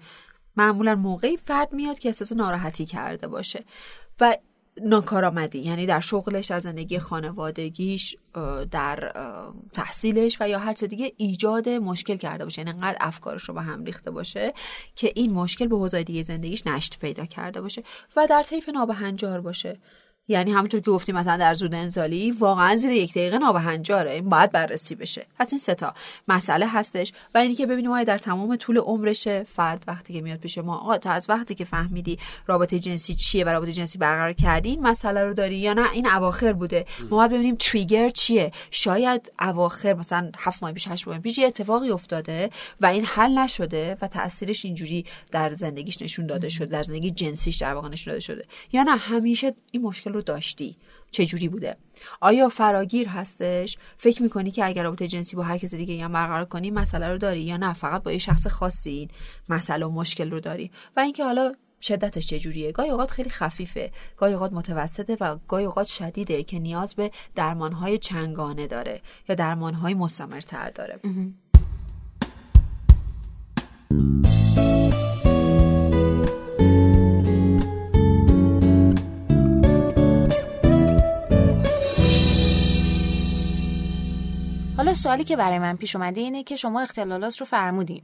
معمولا 0.56 0.96
موقعی 0.96 1.38
فرد 1.38 1.74
میاد 1.74 2.00
که 2.00 2.10
احساس 2.10 2.32
ناراحتی 2.32 2.86
کرده 2.86 3.28
باشه 3.28 3.66
و 4.22 4.38
ناکارآمدی 4.84 5.60
یعنی 5.60 5.86
در 5.86 6.00
شغلش 6.00 6.46
در 6.46 6.60
زندگی 6.60 7.00
خانوادگیش 7.00 8.18
در 8.72 9.14
تحصیلش 9.74 10.38
و 10.42 10.50
یا 10.50 10.60
هر 10.60 10.74
چه 10.74 10.88
دیگه 10.88 11.14
ایجاد 11.18 11.70
مشکل 11.70 12.16
کرده 12.16 12.44
باشه. 12.44 12.62
یعنی 12.62 12.72
انقدر 12.72 12.98
افکارش 13.02 13.44
رو 13.44 13.54
با 13.54 13.62
هم 13.62 13.84
ریخته 13.84 14.12
باشه 14.12 14.54
که 14.96 15.12
این 15.16 15.34
مشکل 15.34 15.68
به 15.68 15.76
حوزه 15.76 16.04
دیگه 16.04 16.24
زندگیش 16.24 16.68
نشت 16.68 17.00
پیدا 17.00 17.26
کرده 17.26 17.62
باشه 17.62 17.84
و 18.16 18.28
در 18.28 18.44
طیف 18.44 18.70
نابهنجار 18.70 19.42
باشه. 19.42 19.80
یعنی 20.30 20.52
همونطور 20.52 20.80
که 20.80 20.92
گفتیم 20.92 21.16
مثلا 21.16 21.38
در 21.38 21.54
زود 21.54 21.74
انزالی 21.74 22.32
واقعا 22.32 22.76
زیر 22.76 22.92
یک 22.92 23.12
دقیقه 23.12 23.38
نابهنجاره 23.38 24.12
این 24.12 24.30
باید 24.30 24.52
بررسی 24.52 24.96
بشه. 24.96 25.26
پس 25.40 25.54
این 25.54 25.60
ستا 25.60 25.94
مسئله 26.28 26.68
هستش 26.68 27.14
و 27.36 27.38
اینی 27.38 27.56
که 27.56 27.66
ببینیم 27.66 27.92
آیا 27.92 28.04
در 28.04 28.18
تمام 28.18 28.56
طول 28.56 28.78
عمرش 28.78 29.28
فرد 29.28 29.84
وقتی 29.88 30.14
که 30.14 30.22
میاد 30.22 30.40
پیش 30.40 30.58
ما 30.58 30.78
آقا 30.78 30.98
تا 30.98 31.12
از 31.12 31.30
وقتی 31.30 31.56
که 31.56 31.66
فهمیدی 31.66 32.20
رابطه 32.48 32.80
جنسی 32.80 33.16
چیه 33.16 33.46
و 33.46 33.50
رابطه 33.50 33.72
جنسی 33.72 33.98
برقرار 33.98 34.34
کردی 34.34 34.70
این 34.70 34.82
مسئله 34.82 35.26
رو 35.26 35.34
داری 35.34 35.56
یا 35.56 35.74
نه؟ 35.74 35.92
این 35.92 36.08
اواخر 36.08 36.54
بوده. 36.54 36.86
ما 37.10 37.18
باید 37.18 37.32
ببینیم 37.32 37.56
تریگر 37.56 38.10
چیه. 38.10 38.52
شاید 38.72 39.32
اواخر 39.40 39.94
مثلا 39.94 40.32
هفت 40.38 40.64
ماه 40.64 40.72
پیش 40.72 40.88
هشت 40.88 41.08
ماه 41.08 41.20
پیش 41.20 41.40
اتفاقی 41.40 41.90
افتاده 41.90 42.50
و 42.82 42.86
این 42.86 43.06
حل 43.06 43.38
نشده 43.38 43.98
و 44.02 44.08
تاثیرش 44.08 44.66
اینجوری 44.66 45.06
در 45.32 45.54
زندگیش 45.54 46.02
نشون 46.02 46.28
داده 46.28 46.50
شده 46.50 46.66
در 46.66 46.84
زندگی 46.84 47.12
جنسیش 47.12 47.58
در 47.58 47.74
واقع 47.74 47.90
نشون 47.90 48.12
داده 48.12 48.22
شده. 48.22 48.46
یا 48.74 48.84
نه؟ 48.84 48.98
همیشه 48.98 49.54
این 49.72 49.82
مشکل 49.84 50.14
رو 50.14 50.19
داشتی؟ 50.22 50.78
چجوری 51.12 51.48
بوده؟ 51.48 51.78
آیا 52.22 52.50
فراگیر 52.50 53.08
هستش؟ 53.08 53.78
فکر 53.98 54.24
می‌کنی 54.24 54.52
که 54.52 54.66
اگر 54.66 54.84
رابطه 54.84 55.08
جنسی 55.08 55.36
با 55.36 55.44
هر 55.44 55.58
کسی 55.58 55.78
دیگه 55.78 56.04
هم 56.04 56.14
برقرار 56.14 56.46
کنی 56.46 56.72
مسئله 56.72 57.08
رو 57.08 57.18
داری 57.18 57.42
یا 57.42 57.58
نه؟ 57.58 57.74
فقط 57.74 58.04
با 58.04 58.12
یه 58.12 58.18
شخص 58.18 58.48
خاصی 58.48 58.90
این 58.90 59.10
مسئله 59.50 59.86
و 59.86 59.90
مشکل 59.90 60.32
رو 60.32 60.40
داری؟ 60.40 60.72
و 60.98 61.00
اینکه 61.00 61.24
حالا 61.24 61.54
شدتش 61.82 62.28
چجوریه؟ 62.28 62.72
گاهی 62.72 62.90
اوقات 62.90 63.12
خیلی 63.12 63.30
خفیفه 63.30 63.92
گاهی 64.18 64.34
اوقات 64.34 64.54
متوسطه 64.54 65.18
و 65.22 65.36
گاهی 65.48 65.66
اوقات 65.66 65.88
شدیده 65.88 66.44
که 66.44 66.60
نیاز 66.60 66.96
به 66.96 67.12
درمانهای 67.36 67.98
چنگانه 67.98 68.68
داره 68.68 69.02
یا 69.30 69.36
درمانهای 69.36 69.94
مستمرتر 69.94 70.70
داره. 70.70 71.00
حالا 84.80 84.94
سوالی 84.94 85.24
که 85.24 85.36
برای 85.36 85.60
من 85.60 85.78
پیش 85.78 85.96
اومده 85.96 86.22
اینه 86.22 86.44
که 86.44 86.56
شما 86.56 86.82
اختلالات 86.82 87.38
رو 87.38 87.46
فرمودین. 87.46 88.02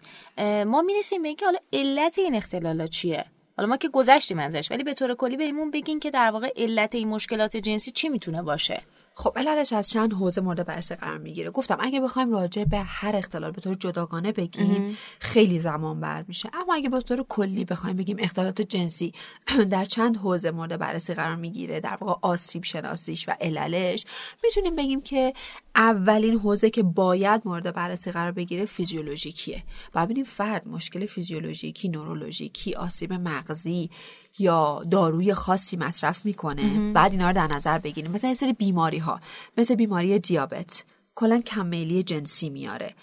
ما 0.65 0.81
می‌رسیم 0.81 1.21
به 1.21 1.27
اینکه 1.27 1.45
حالا 1.45 1.57
علت 1.73 2.19
این 2.19 2.35
اختلالات 2.35 2.89
چیه؟ 2.89 3.25
حالا 3.57 3.69
ما 3.69 3.77
که 3.77 3.89
گذشتیم 3.89 4.39
ازش 4.39 4.71
ولی 4.71 4.83
به 4.83 4.93
طور 4.93 5.15
کلی 5.15 5.37
بهمون 5.37 5.71
بگین 5.71 5.99
که 5.99 6.11
در 6.11 6.31
واقع 6.31 6.53
علت 6.57 6.95
این 6.95 7.07
مشکلات 7.07 7.57
جنسی 7.57 7.91
چی 7.91 8.09
می‌تونه 8.09 8.41
باشه؟ 8.41 8.81
خب 9.17 9.33
علتش 9.35 9.73
از 9.73 9.89
چند 9.89 10.13
حوزه 10.13 10.41
مورد 10.41 10.65
بررسی 10.65 10.95
قرار 10.95 11.17
می‌گیره. 11.17 11.51
گفتم 11.51 11.77
اگه 11.79 12.01
بخوایم 12.01 12.31
راجع 12.31 12.63
به 12.63 12.77
هر 12.77 13.15
اختلال 13.15 13.51
به 13.51 13.61
طور 13.61 13.73
جداگانه 13.73 14.31
بگیم 14.31 14.97
خیلی 15.19 15.59
زمان 15.59 15.99
بر 15.99 16.25
میشه. 16.27 16.49
اما 16.53 16.73
اگه 16.73 16.89
به 16.89 17.01
طور 17.01 17.25
کلی 17.29 17.65
بخوایم 17.65 17.97
بگیم 17.97 18.17
اختلالات 18.19 18.61
جنسی 18.61 19.13
در 19.71 19.85
چند 19.85 20.17
حوزه 20.17 20.51
مورد 20.51 20.79
بررسی 20.79 21.13
قرار 21.13 21.35
می‌گیره 21.35 21.79
در 21.79 21.97
واقع 22.01 22.19
آسیب 22.21 22.63
شناسیش 22.63 23.29
و 23.29 23.35
عللش 23.41 24.05
می‌تونیم 24.43 24.75
بگیم 24.75 25.01
که 25.01 25.33
اولین 25.75 26.39
حوزه 26.39 26.69
که 26.69 26.83
باید 26.83 27.41
مورد 27.45 27.73
بررسی 27.75 28.11
قرار 28.11 28.31
بگیره 28.31 28.65
فیزیولوژیکیه. 28.65 29.63
و 29.95 30.05
ببینیم 30.05 30.25
فرد 30.25 30.67
مشکل 30.67 31.05
فیزیولوژیکی 31.05 31.89
نورولوژیکی 31.89 32.73
آسیب 32.73 33.13
مغزی 33.13 33.89
یا 34.39 34.83
داروی 34.91 35.33
خاصی 35.33 35.77
مصرف 35.77 36.25
می‌کنه 36.25 36.93
بعد 36.93 37.11
اینا 37.11 37.27
رو 37.27 37.33
در 37.33 37.47
نظر 37.47 37.79
بگیریم. 37.79 38.11
مثلا 38.11 38.29
یه 38.29 38.33
سری 38.33 38.53
بیماری 38.53 38.97
ها 38.97 39.19
مثل 39.57 39.75
بیماری 39.75 40.19
دیابت 40.19 40.83
کلا 41.15 41.41
کم‌میلی 41.41 42.03
جنسی 42.03 42.49
میاره. 42.49 42.95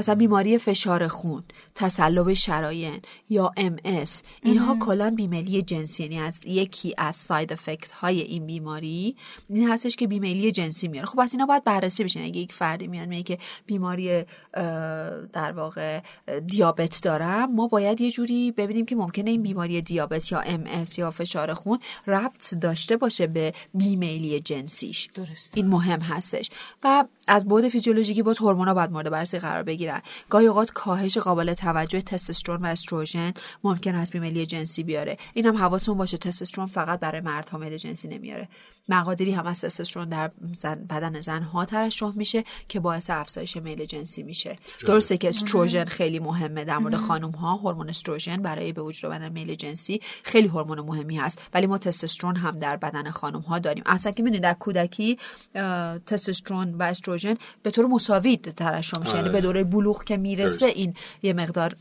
مثلا 0.00 0.14
بیماری 0.14 0.58
فشار 0.58 1.08
خون 1.08 1.42
تسلب 1.74 2.32
شرایین 2.32 3.00
یا 3.30 3.52
ام 3.56 3.76
اس 3.84 4.22
اینها 4.42 4.76
کلا 4.80 5.10
بیمیلی 5.16 5.62
جنسی 5.62 6.02
یعنی 6.02 6.18
از 6.18 6.40
یکی 6.46 6.94
از 6.98 7.16
side 7.16 7.52
effect 7.52 7.92
های 7.92 8.20
این 8.20 8.46
بیماری 8.46 9.16
این 9.48 9.70
هستش 9.70 9.96
که 9.96 10.06
بیمیلی 10.06 10.52
جنسی 10.52 10.88
میاره. 10.88 11.06
خب 11.06 11.18
پس 11.18 11.32
اینا 11.32 11.46
باید 11.46 11.64
بررسی 11.64 12.04
بشه 12.04 12.20
اگه 12.20 12.38
یک 12.38 12.52
فردی 12.52 12.86
میاد 12.86 13.08
میگه 13.08 13.22
که 13.22 13.38
بیماری 13.66 14.24
در 15.32 15.52
واقع 15.56 16.00
دیابت 16.46 17.00
دارم 17.02 17.54
ما 17.54 17.66
باید 17.66 18.00
یه 18.00 18.10
جوری 18.10 18.52
ببینیم 18.52 18.86
که 18.86 18.96
ممکنه 18.96 19.30
این 19.30 19.42
بیماری 19.42 19.82
دیابت 19.82 20.32
یا 20.32 20.40
ام 20.40 20.64
اس 20.66 20.98
یا 20.98 21.10
فشار 21.10 21.54
خون 21.54 21.78
ربط 22.06 22.54
داشته 22.54 22.96
باشه 22.96 23.26
به 23.26 23.52
بیمیلی 23.74 24.40
جنسیش. 24.40 25.08
درست 25.14 25.52
این 25.56 25.66
مهم 25.66 26.00
هستش. 26.00 26.50
و 26.84 27.04
از 27.28 27.48
بعد 27.48 27.68
فیزیولوژیکی 27.68 28.22
باز 28.22 28.38
هورمونا 28.38 28.74
باید 28.74 28.90
مورد 28.90 29.10
بررسی 29.10 29.38
قرار 29.38 29.62
بگیرن. 29.62 29.89
گاهی 30.30 30.46
اوقات 30.46 30.70
کاهش 30.70 31.18
قابل 31.18 31.54
توجه 31.54 32.00
تستوسترون 32.00 32.62
و 32.62 32.66
استروژن 32.66 33.32
ممکن 33.64 33.94
است 33.94 34.12
بیمیلی 34.12 34.46
جنسی 34.46 34.82
بیاره. 34.82 35.16
این 35.34 35.46
هم 35.46 35.56
حواسمون 35.56 35.98
باشه 35.98 36.16
تستوسترون 36.16 36.66
فقط 36.66 37.00
برای 37.00 37.20
مردها 37.20 37.58
میل 37.58 37.76
جنسی 37.76 38.08
نمیاره. 38.08 38.48
مقادیری 38.88 39.32
هم 39.32 39.46
از 39.46 39.60
تستوسترون 39.60 40.08
در 40.08 40.30
زن 40.52 40.86
بدن 40.90 41.20
زنها 41.20 41.64
ترشح 41.64 42.12
میشه 42.14 42.44
که 42.68 42.80
باعث 42.80 43.10
افزایش 43.10 43.56
میل 43.56 43.84
جنسی 43.84 44.22
میشه. 44.22 44.58
درسته 44.86 45.16
که 45.16 45.28
استروژن 45.28 45.84
خیلی 45.84 46.18
مهمه. 46.18 46.64
در 46.64 46.78
مورد 46.78 46.96
خانم 46.96 47.30
ها 47.30 47.54
هورمون 47.56 47.88
استروژن 47.88 48.36
برای 48.36 48.72
به 48.72 48.82
وجود 48.82 49.10
آمدن 49.10 49.32
میل 49.32 49.54
جنسی 49.54 50.00
خیلی 50.22 50.48
هورمون 50.48 50.80
مهمی 50.80 51.16
هست. 51.16 51.38
ولی 51.54 51.66
ما 51.66 51.78
تستوسترون 51.78 52.36
هم 52.36 52.56
در 52.56 52.76
بدن 52.76 53.10
خانم 53.10 53.40
ها 53.40 53.58
داریم. 53.58 53.82
اصلا 53.86 54.12
که 54.12 54.22
می‌دونید 54.22 54.42
در 54.42 54.54
کودکی 54.54 55.18
تستوسترون 56.06 56.74
و 56.74 56.82
استروژن 56.82 57.34
به 57.62 57.70
طور 57.70 57.86
مساوی 57.86 58.36
ترشح 58.36 58.98
میشه. 58.98 59.16
یعنی 59.16 59.28
به 59.28 59.40
دوره 59.40 59.64
بلوغ 59.70 60.04
که 60.04 60.16
می‌رسه 60.16 60.66
این 60.66 60.94
یه 61.22 61.32
مقدار 61.32 61.76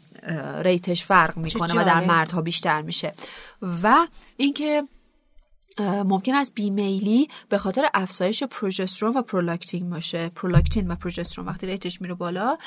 rate 0.61 0.89
ش 0.89 1.03
فرق 1.03 1.37
می‌کنه 1.37 1.81
و 1.81 1.85
در 1.85 2.05
مردها 2.05 2.41
بیشتر 2.41 2.81
میشه. 2.81 3.13
و 3.83 4.07
اینکه 4.37 4.83
ممکن 5.81 6.35
است 6.35 6.53
بیمیلی 6.53 7.27
به 7.49 7.57
خاطر 7.57 7.85
افزایش 7.93 8.43
پروژسترون 8.43 9.13
و 9.13 9.21
پرولاکتین 9.21 9.89
باشه. 9.89 10.29
پرولاکتین 10.29 10.91
و 10.91 10.95
پروژسترون 10.95 11.47
وقتی 11.47 11.67
rate 11.67 11.90
ش 11.90 12.01
میره 12.01 12.13
بالا 12.13 12.57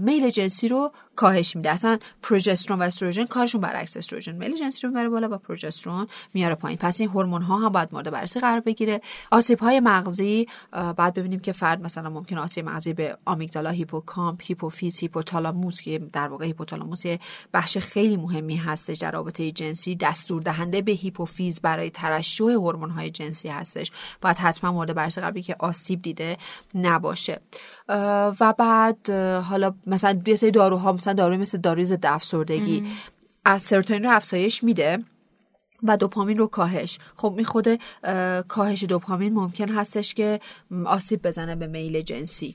میل 0.00 0.30
جنسی 0.30 0.68
رو 0.68 0.92
کاهش 1.16 1.56
میده. 1.56 1.70
اصلا 1.70 1.98
پروژسترون 2.22 2.78
و 2.78 2.82
استروژن 2.82 3.24
کارشون 3.24 3.60
برعکس 3.60 3.96
استروژن. 3.96 4.32
میل 4.32 4.58
جنسی 4.58 4.82
رو 4.82 4.88
می‌بره 4.88 5.08
بالا 5.08 5.28
و 5.28 5.36
پروژسترون 5.36 6.06
میاره 6.34 6.54
پایین. 6.54 6.78
پس 6.78 7.00
این 7.00 7.10
هورمون 7.10 7.42
ها 7.42 7.58
هم 7.58 7.68
باید 7.68 7.88
مورد 7.92 8.10
بررسی 8.10 8.40
قرار 8.40 8.60
بگیره. 8.60 9.00
آسیب 9.30 9.58
های 9.58 9.80
مغزی 9.80 10.48
بعد 10.96 11.14
ببینیم 11.14 11.40
که 11.40 11.52
فرد 11.52 11.82
مثلا 11.82 12.10
ممکن 12.10 12.38
آسیب 12.38 12.68
مغزی 12.68 12.92
به 12.92 13.16
آمیگدالا 13.24 13.70
هیپوکامپ 13.70 14.40
هیپوفیز 14.44 14.98
هیپوتالاموس 14.98 15.80
که 15.80 15.98
در 16.12 16.28
واقع 16.28 16.44
هیپوتالاموس 16.44 17.02
بخش 17.54 17.78
خیلی 17.78 18.16
مهمی 18.16 18.56
هستش 18.56 18.98
در 18.98 19.10
رابطه 19.10 19.52
جنسی 19.52 19.96
دستور 19.96 20.42
دهنده 20.42 20.82
به 20.82 20.92
هیپوفیز 20.92 21.60
برای 21.60 21.90
ترشح 21.90 22.59
هورمون 22.60 22.90
های 22.90 23.10
جنسی 23.10 23.48
هستش. 23.48 23.90
باید 24.20 24.36
حتما 24.36 24.72
مورد 24.72 24.94
بررسی 24.94 25.20
قرار 25.20 25.40
که 25.40 25.56
آسیب 25.58 26.02
دیده 26.02 26.36
نباشه. 26.74 27.40
و 28.40 28.54
بعد 28.58 29.10
حالا 29.40 29.74
مثلا 29.86 30.20
یه 30.26 30.36
سری 30.36 30.50
داروها 30.50 30.92
مثلا 30.92 31.12
داروی 31.12 31.36
مثل 31.36 31.58
داروی 31.58 31.84
ضد 31.84 32.06
افسردگی 32.06 32.86
از 33.44 33.62
سرتونین 33.62 34.04
رو 34.04 34.10
افزایش 34.10 34.64
میده. 34.64 35.04
و 35.82 35.96
دوپامین 35.96 36.38
رو 36.38 36.46
کاهش. 36.46 36.98
خب 37.16 37.34
این 37.36 37.44
خود 37.44 37.80
کاهش 38.48 38.84
دوپامین 38.84 39.34
ممکن 39.34 39.68
هستش 39.68 40.14
که 40.14 40.40
آسیب 40.86 41.26
بزنه 41.26 41.56
به 41.56 41.66
میل 41.66 42.02
جنسی. 42.02 42.54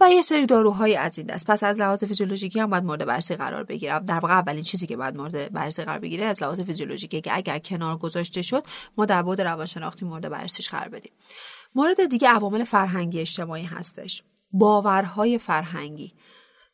و 0.00 0.10
یه 0.10 0.22
سری 0.22 0.46
داروهایی 0.46 0.96
از 0.96 1.18
این 1.18 1.26
دست. 1.26 1.46
پس 1.46 1.62
از 1.62 1.80
لحاظ 1.80 2.04
فیزیولوژیکی 2.04 2.60
هم 2.60 2.70
باید 2.70 2.84
مورد 2.84 3.04
بررسی 3.04 3.34
قرار 3.34 3.64
بگیره 3.64 4.00
در 4.00 4.18
واقع 4.18 4.34
اولین 4.34 4.62
چیزی 4.62 4.86
که 4.86 4.96
باید 4.96 5.16
مورد 5.16 5.52
بررسی 5.52 5.84
قرار 5.84 5.98
بگیره 5.98 6.26
از 6.26 6.42
لحاظ 6.42 6.60
فیزیولوژیکی 6.60 7.20
که 7.20 7.36
اگر 7.36 7.58
کنار 7.58 7.96
گذاشته 7.96 8.42
شد 8.42 8.64
ما 8.96 9.06
در 9.06 9.22
بعد 9.22 9.40
روانشناختی 9.40 10.04
مورد 10.04 10.28
بررسیش 10.28 10.68
قرار 10.68 10.88
بدیم. 10.88 11.12
مورد 11.74 12.06
دیگه 12.06 12.28
عوامل 12.28 12.64
فرهنگی 12.64 13.20
اجتماعی 13.20 13.64
هستش. 13.64 14.22
باورهای 14.52 15.38
فرهنگی. 15.38 16.12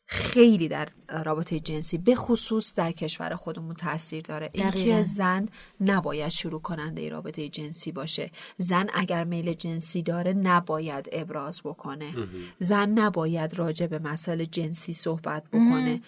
خیلی 0.05 0.67
در 0.67 0.87
رابطه 1.23 1.59
جنسی 1.59 1.97
به 1.97 2.15
خصوص 2.15 2.73
در 2.73 2.91
کشور 2.91 3.35
خودمون 3.35 3.73
تاثیر 3.73 4.21
داره. 4.21 4.49
اینکه 4.53 5.03
زن 5.03 5.49
نباید 5.81 6.29
شروع 6.29 6.61
کننده 6.61 7.09
رابطه 7.09 7.49
جنسی 7.49 7.91
باشه. 7.91 8.31
زن 8.57 8.89
اگر 8.93 9.23
میل 9.23 9.53
جنسی 9.53 10.03
داره 10.03 10.33
نباید 10.33 11.09
ابراز 11.11 11.61
بکنه. 11.63 12.13
زن 12.59 12.89
نباید 12.89 13.53
راجع 13.53 13.87
به 13.87 13.99
مسائل 13.99 14.45
جنسی 14.45 14.93
صحبت 14.93 15.43
بکنه. 15.47 16.01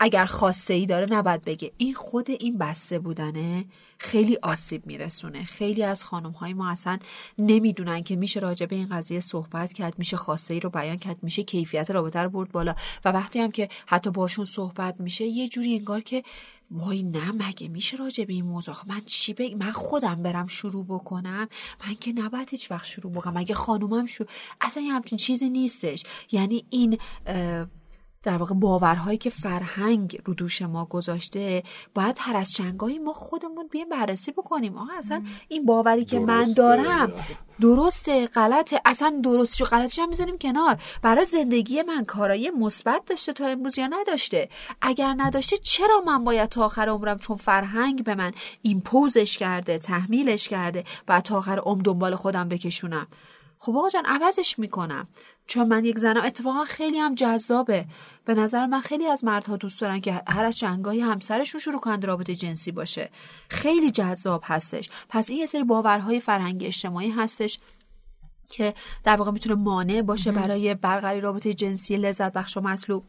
اگر 0.00 0.24
خاصه 0.24 0.74
ای 0.74 0.86
داره 0.86 1.06
نباید 1.10 1.44
بگه. 1.44 1.72
این 1.76 1.94
خود 1.94 2.30
این 2.30 2.58
بسته 2.58 2.98
بودنه. 2.98 3.64
خیلی 3.98 4.38
آسیب 4.42 4.86
میرسونه. 4.86 5.44
خیلی 5.44 5.82
از 5.82 6.04
خانم 6.04 6.30
های 6.30 6.54
ما 6.54 6.70
اصلا 6.70 6.98
نمی‌دونن 7.38 8.02
که 8.02 8.16
میشه 8.16 8.40
راجع 8.40 8.66
به 8.66 8.76
این 8.76 8.88
قضیه 8.88 9.20
صحبت 9.20 9.72
کرد 9.72 9.98
میشه 9.98 10.16
خاصه 10.16 10.54
ای 10.54 10.60
رو 10.60 10.70
بیان 10.70 10.96
کرد 10.96 11.22
میشه 11.22 11.42
کیفیت 11.42 11.90
رابطه 11.90 12.18
رو 12.18 12.30
برد 12.30 12.52
بالا. 12.52 12.74
و 13.04 13.12
وقتی 13.12 13.38
هم 13.38 13.50
که 13.50 13.68
حتی 13.86 14.10
باشون 14.10 14.44
صحبت 14.44 15.00
میشه 15.00 15.24
یه 15.24 15.48
جوری 15.48 15.76
انگار 15.76 16.00
که 16.00 16.22
وای 16.70 17.02
نه 17.02 17.32
مگه 17.32 17.68
میشه 17.68 17.96
راجع 17.96 18.24
به 18.24 18.32
این 18.32 18.44
موضوع؟ 18.44 18.74
من 18.86 19.00
چی 19.06 19.34
بگ 19.34 19.54
من 19.54 19.70
خودم 19.70 20.22
برم 20.22 20.46
شروع 20.46 20.84
بکنم؟ 20.84 21.48
من 21.86 21.94
که 21.94 22.12
نباید 22.12 22.50
هیچ 22.50 22.70
وقت 22.70 22.84
شروع 22.84 23.12
بکنم. 23.12 23.38
مگه 23.38 23.54
خانومم 23.54 24.06
شروع 24.06 24.28
اصلا 24.60 24.82
یه 24.82 24.92
همچین 24.92 25.18
چیزی 25.18 25.50
نیستش. 25.50 26.02
یعنی 26.32 26.64
این 26.70 26.98
در 28.28 28.36
واقع 28.36 28.54
باورهایی 28.54 29.18
که 29.18 29.30
فرهنگ 29.30 30.20
رو 30.24 30.34
دوش 30.34 30.62
ما 30.62 30.84
گذاشته 30.84 31.62
باید 31.94 32.16
هر 32.18 32.36
از 32.36 32.52
چنگایی 32.52 32.98
ما 32.98 33.12
خودمون 33.12 33.68
بیایم 33.70 33.88
بررسی 33.88 34.32
بکنیم. 34.32 34.76
آها 34.76 34.98
اصلا 34.98 35.22
این 35.48 35.66
باوری 35.66 36.04
که 36.04 36.18
من 36.18 36.46
دارم 36.56 37.12
درسته 37.60 38.26
غلطه. 38.26 38.80
اصلا 38.84 39.20
درستش 39.24 39.62
و 39.62 39.64
غلطش 39.64 39.98
هم 39.98 40.08
می‌زنیم 40.08 40.38
کنار. 40.38 40.78
برای 41.02 41.24
زندگی 41.24 41.82
من 41.82 42.04
کارایی 42.04 42.50
مثبت 42.50 43.04
داشته 43.06 43.32
تا 43.32 43.46
امروز 43.46 43.78
یا 43.78 43.86
نداشته؟ 43.86 44.48
اگر 44.80 45.14
نداشته 45.16 45.56
چرا 45.56 46.00
من 46.06 46.24
باید 46.24 46.48
تا 46.48 46.64
آخر 46.64 46.88
عمرم 46.88 47.18
چون 47.18 47.36
فرهنگ 47.36 48.04
به 48.04 48.14
من 48.14 48.32
ایمپوزش 48.62 49.38
کرده 49.38 49.78
تحمیلش 49.78 50.48
کرده 50.48 50.84
و 51.08 51.20
تا 51.20 51.38
آخر 51.38 51.58
عمر 51.58 51.82
دنبال 51.82 52.14
خودم 52.14 52.48
بکشونم؟ 52.48 53.06
خب 53.58 53.76
آقا 53.76 53.88
جان 53.88 54.04
عوضش 54.06 54.58
می‌کنم. 54.58 55.08
چون 55.46 55.68
من 55.68 55.84
یک 55.84 55.98
زنم 55.98 56.24
اتفاقا 56.24 56.64
خیلی 56.64 56.98
هم 56.98 57.14
جذابه. 57.14 57.84
به 58.24 58.34
نظر 58.34 58.66
من 58.66 58.80
خیلی 58.80 59.06
از 59.06 59.24
مردها 59.24 59.56
دوست 59.56 59.80
دارن 59.80 60.00
که 60.00 60.22
هر 60.28 60.44
از 60.44 60.58
جنگای 60.58 61.00
همسرشون 61.00 61.60
شروع 61.60 61.80
کنند 61.80 62.04
رابطه 62.04 62.34
جنسی 62.34 62.72
باشه. 62.72 63.10
خیلی 63.48 63.90
جذاب 63.90 64.42
هستش. 64.44 64.90
پس 65.08 65.30
این 65.30 65.38
یه 65.38 65.46
سری 65.46 65.64
باورهای 65.64 66.20
فرهنگی 66.20 66.66
اجتماعی 66.66 67.10
هستش 67.10 67.58
که 68.50 68.74
در 69.04 69.16
واقع 69.16 69.30
می‌تونه 69.30 69.54
مانع 69.54 70.02
باشه 70.02 70.32
برای 70.32 70.74
برقراری 70.74 71.20
رابطه 71.20 71.54
جنسی 71.54 71.96
لذت 71.96 72.32
بخش 72.32 72.56
و 72.56 72.60
مطلوب. 72.60 73.04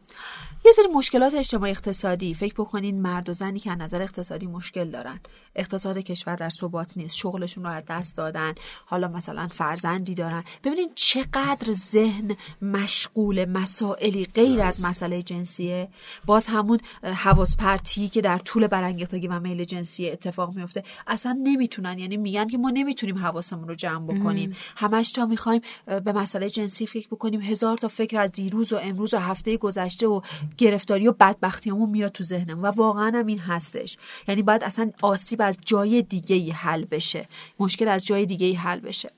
یه 0.64 0.72
سری 0.72 0.86
مشکلات 0.94 1.34
اجتماعی 1.34 1.72
اقتصادی. 1.72 2.34
فکر 2.34 2.54
بکنین 2.54 3.02
مرد 3.02 3.28
و 3.28 3.32
زنی 3.32 3.60
که 3.60 3.72
از 3.72 3.78
نظر 3.78 4.02
اقتصادی 4.02 4.46
مشکل 4.46 4.90
دارن. 4.90 5.20
اقتصاد 5.56 5.98
کشور 5.98 6.36
در 6.36 6.48
ثبات 6.48 6.96
نیست. 6.96 7.16
شغلشون 7.16 7.64
رو 7.64 7.70
از 7.70 7.84
دست 7.88 8.16
دادن. 8.16 8.54
حالا 8.86 9.08
مثلا 9.08 9.48
فرزندی 9.48 10.14
دارن. 10.14 10.44
ببینین 10.64 10.90
چقدر 10.94 11.72
ذهن 11.72 12.36
مشغول 12.62 13.44
مسائلی 13.44 14.24
غیر 14.24 14.62
از 14.62 14.84
مسئله 14.84 15.22
جنسیه. 15.22 15.88
باز 16.26 16.46
همون 16.46 16.78
حواس 17.02 17.56
پرتی 17.56 18.08
که 18.08 18.20
در 18.20 18.38
طول 18.38 18.66
برانگیختگی 18.66 19.26
و 19.26 19.40
میل 19.40 19.64
جنسی 19.64 20.10
اتفاق 20.10 20.54
میفته 20.54 20.84
اصلا 21.06 21.38
نمی‌تونن. 21.42 21.98
یعنی 21.98 22.16
میگن 22.16 22.48
که 22.48 22.58
ما 22.58 22.70
نمی‌تونیم 22.70 23.18
حواسمون 23.18 23.68
رو 23.68 23.74
جمع 23.74 24.06
بکنیم. 24.06 24.56
همش 24.76 25.12
تا 25.12 25.29
می‌خوایم 25.30 25.60
به 25.86 26.12
مسئله 26.12 26.50
جنسی 26.50 26.86
فکر 26.86 27.08
بکنیم. 27.08 27.40
هزار 27.40 27.78
تا 27.78 27.88
فکر 27.88 28.18
از 28.18 28.32
دیروز 28.32 28.72
و 28.72 28.76
امروز 28.76 29.14
و 29.14 29.18
هفته 29.18 29.56
گذشته 29.56 30.06
و 30.06 30.20
گرفتاری 30.58 31.08
و 31.08 31.12
بدبختیامون 31.12 31.90
میاد 31.90 32.12
تو 32.12 32.24
ذهنم 32.24 32.62
و 32.62 32.66
واقعا 32.66 33.12
هم 33.14 33.26
این 33.26 33.38
هستش. 33.38 33.98
یعنی 34.28 34.42
باید 34.42 34.64
اصلا 34.64 34.90
آسیب 35.02 35.42
از 35.42 35.58
جای 35.64 36.02
دیگه 36.02 36.36
ای 36.36 36.50
حل 36.50 36.84
بشه. 36.84 37.28
مشکل 37.58 37.88
از 37.88 38.06
جای 38.06 38.26
دیگه 38.26 38.46
ای 38.46 38.54
حل 38.54 38.80
بشه. 38.80 39.10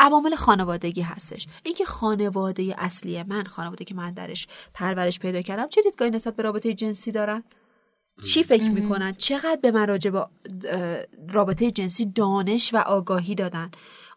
عوامل 0.00 0.34
خانوادگی 0.34 1.00
هستش. 1.00 1.46
اینکه 1.62 1.84
خانواده 1.84 2.74
اصلی 2.78 3.22
من 3.22 3.44
خانواده 3.44 3.84
که 3.84 3.94
من 3.94 4.12
درش 4.12 4.46
پرورش 4.74 5.18
پیدا 5.18 5.42
کردم 5.42 5.68
چه 5.68 5.82
دیدگاهی 5.82 6.10
نسبت 6.10 6.36
به 6.36 6.42
رابطه 6.42 6.74
جنسی 6.74 7.12
دارن؟ 7.12 7.44
چی 8.26 8.42
فکر 8.42 8.70
می‌کنن؟ 8.70 9.12
چقدر 9.12 9.58
به 9.62 9.70
من 9.70 9.86
راجع 9.86 10.10
به 10.10 10.26
رابطه 11.28 11.70
جنسی 11.70 12.06
دانش 12.06 12.74
و 12.74 12.76
آگاهی 12.76 13.34
دادن؟ 13.34 13.70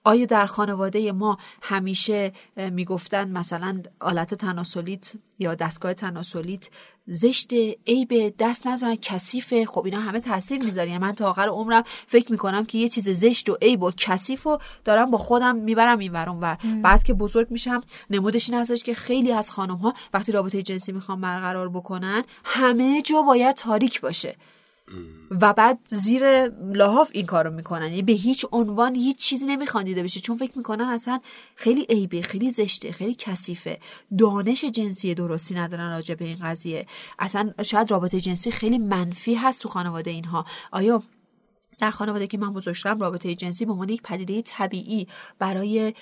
آیا 0.04 0.26
در 0.26 0.46
خانواده 0.46 1.12
ما 1.12 1.38
همیشه 1.62 2.32
می‌گفتن 2.56 3.30
مثلا 3.30 3.82
آلت 4.00 4.34
تناسلیت 4.34 5.12
یا 5.40 5.56
دستگاه 5.56 5.94
تناسلیت 5.94 6.70
زشت 7.08 7.54
عیب 7.88 8.38
دست 8.40 8.68
نزن 8.68 8.96
کثیفه. 8.96 9.66
خب 9.66 9.86
اینا 9.86 10.00
همه 10.00 10.20
تاثیر 10.20 10.64
می‌ذاره 10.64 10.98
من 10.98 11.12
تا 11.12 11.30
آخر 11.30 11.48
عمرم 11.48 11.84
فکر 12.08 12.32
می‌کنم 12.32 12.66
که 12.66 12.78
یه 12.78 12.90
چیز 12.90 13.10
زشت 13.10 13.50
و 13.50 13.58
عیب 13.62 13.84
و 13.84 13.92
کثیف 13.98 14.48
و 14.48 14.58
دارم 14.84 15.12
با 15.12 15.18
خودم 15.18 15.56
می‌برم 15.56 16.00
این 16.00 16.12
ورم 16.12 16.42
ور. 16.42 16.58
بعد 16.84 17.04
که 17.04 17.14
بزرگ 17.14 17.52
میشم 17.52 17.82
نمودش 18.10 18.50
این 18.50 18.60
هستش 18.60 18.84
که 18.84 18.94
خیلی 18.94 19.32
از 19.32 19.52
خانم 19.52 19.76
ها 19.76 19.94
وقتی 20.14 20.32
رابطه 20.32 20.62
جنسی 20.62 20.92
می‌خوام 20.92 21.22
برقرار 21.22 21.70
بکنن 21.70 22.24
همه 22.46 23.02
جا 23.02 23.22
باید 23.22 23.56
تاریک 23.56 24.02
باشه. 24.02 24.36
و 25.42 25.54
بعد 25.54 25.80
زیر 25.86 26.48
لحاف 26.48 27.10
این 27.14 27.26
کارو 27.26 27.52
می‌کنن. 27.52 27.88
یعنی 27.88 28.02
به 28.02 28.12
هیچ 28.12 28.46
عنوان 28.52 28.96
هیچ 28.96 29.18
چیزی 29.18 29.46
نمی‌خوان 29.46 29.84
دیده 29.84 30.04
بشه. 30.04 30.20
چون 30.20 30.38
فکر 30.38 30.58
می‌کنن 30.58 30.86
اصلا 30.86 31.20
خیلی 31.56 31.86
عیبه 31.90 32.22
خیلی 32.22 32.50
زشته 32.50 32.92
خیلی 32.92 33.16
کثیفه. 33.16 33.80
دانش 34.18 34.66
جنسی 34.66 35.14
درستی 35.14 35.56
ندارن 35.56 35.90
راجع 35.90 36.16
به 36.16 36.26
این 36.26 36.38
قضیه. 36.42 36.86
اصلا 37.20 37.54
شاید 37.64 37.92
رابطه 37.92 38.22
جنسی 38.22 38.52
خیلی 38.52 38.78
منفی 38.78 39.36
هست 39.36 39.62
تو 39.62 39.70
خانواده 39.70 40.12
اینها. 40.12 40.46
آیا 40.72 41.04
در 41.80 41.92
خانواده 41.92 42.28
که 42.28 42.38
من 42.38 42.54
بزرگ 42.54 42.74
شدم 42.76 43.00
رابطه 43.00 43.36
جنسی 43.36 43.66
به 43.66 43.72
عنوان 43.72 43.90
یک 43.90 44.02
پدیده 44.02 44.42
طبیعی 44.42 45.08
برای 45.40 45.94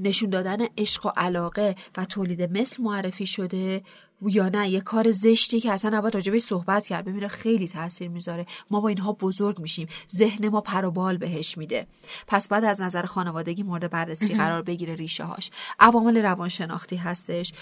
نشون 0.00 0.30
دادن 0.30 0.58
عشق 0.78 1.06
و 1.06 1.10
علاقه 1.16 1.76
و 1.96 2.04
تولید 2.04 2.42
مثل 2.42 2.82
معرفی 2.82 3.26
شده؟ 3.26 3.82
یا 4.28 4.48
نه 4.48 4.68
یه 4.68 4.80
کار 4.80 5.10
زشتی 5.10 5.60
که 5.60 5.72
اصلا 5.72 5.98
نباید 5.98 6.14
راجبش 6.14 6.42
صحبت 6.42 6.86
کرد. 6.86 7.04
ببینه 7.04 7.28
خیلی 7.28 7.68
تاثیر 7.68 8.08
می‌ذاره. 8.08 8.46
ما 8.70 8.80
با 8.80 8.88
اینها 8.88 9.12
بزرگ 9.12 9.58
میشیم. 9.58 9.88
ذهن 10.16 10.48
ما 10.48 10.60
پر 10.60 10.84
و 10.84 10.90
بال 10.90 11.16
بهش 11.16 11.58
میده. 11.58 11.86
پس 12.26 12.48
بعد 12.48 12.64
از 12.64 12.82
نظر 12.82 13.02
خانوادگی 13.02 13.62
مورد 13.62 13.90
بررسی 13.90 14.34
قرار 14.34 14.62
بگیره 14.62 14.94
ریشه 14.94 15.24
هاش 15.24 15.50
عوامل 15.80 16.22
روانشناختی 16.22 16.96
هستش. 16.96 17.52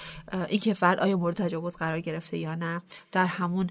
اینکه 0.49 0.75
فرد 0.75 1.01
آیا 1.01 1.17
مورد 1.17 1.37
تجاوز 1.37 1.77
قرار 1.77 2.01
گرفته 2.01 2.39
یا 2.39 2.55
نه؟ 2.55 2.83
در 3.13 3.27
همون 3.27 3.71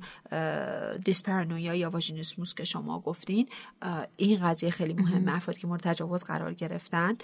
دیسپرانویا 1.06 1.76
یا 1.76 1.90
واژینیسموس 1.90 2.54
که 2.54 2.64
شما 2.64 3.00
گفتین 3.00 3.50
این 4.18 4.40
قضیه 4.48 4.70
خیلی 4.70 4.94
مهمه. 4.94 5.36
افرادی 5.36 5.60
که 5.60 5.68
مورد 5.68 5.82
تجاوز 5.82 6.24
قرار 6.24 6.54
گرفتن. 6.54 7.18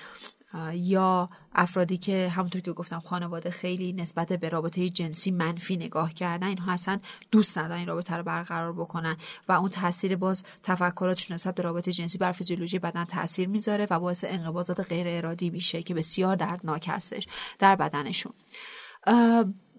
یا 0.74 1.30
افرادی 1.56 1.98
که 1.98 2.30
همونطور 2.30 2.62
که 2.62 2.74
گفتم 2.74 3.00
خانواده 3.00 3.50
خیلی 3.50 3.94
نسبت 3.94 4.34
به 4.34 4.50
رابطه 4.50 4.90
جنسی 4.90 5.32
منفی 5.32 5.78
نگاه 5.78 6.14
کردن 6.14 6.48
اینها 6.48 6.72
اصلا 6.72 7.00
دوست 7.32 7.58
ندارن 7.58 7.78
این 7.78 7.88
رابطه 7.88 8.16
رو 8.16 8.24
برقرار 8.24 8.74
بکنن 8.74 9.18
و 9.48 9.52
اون 9.52 9.70
تاثیر 9.70 10.16
باز 10.16 10.44
تفکراتشون 10.64 11.34
نسبت 11.34 11.56
به 11.56 11.64
رابطه 11.64 11.92
جنسی 11.92 12.18
بر 12.18 12.32
فیزیولوژی 12.32 12.80
بدن 12.80 13.06
تاثیر 13.06 13.50
می‌ذاره 13.50 13.88
و 13.90 14.00
باعث 14.00 14.26
انقباضات 14.28 14.80
غیر 14.80 15.08
ارادی 15.10 15.50
میشه 15.50 15.84
که 15.84 15.94
بسیار 15.94 16.36
دردناک 16.36 16.86
هستش 16.90 17.28
در 17.60 17.76
بدنشون. 17.76 18.34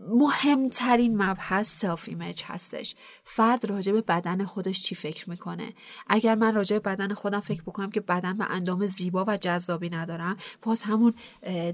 مهمترین 0.01 1.23
مبحث 1.23 1.69
self 1.79 2.05
image 2.09 2.43
هستش. 2.47 2.95
فرد 3.25 3.67
راجع 3.67 3.93
به 3.93 4.01
بدن 4.01 4.45
خودش 4.45 4.83
چی 4.83 4.95
فکر 4.95 5.31
می‌کنه؟ 5.31 5.73
اگر 6.07 6.35
من 6.35 6.55
راجع 6.55 6.79
به 6.79 6.91
بدن 6.91 7.15
خودم 7.15 7.41
فکر 7.41 7.63
بکنم 7.63 7.91
که 7.91 8.01
بدن 8.01 8.37
و 8.37 8.45
اندام 8.51 8.87
زیبا 8.87 9.25
و 9.29 9.37
جذابی 9.37 9.91
ندارم 9.91 10.37
باز 10.63 10.83
همون 10.83 11.15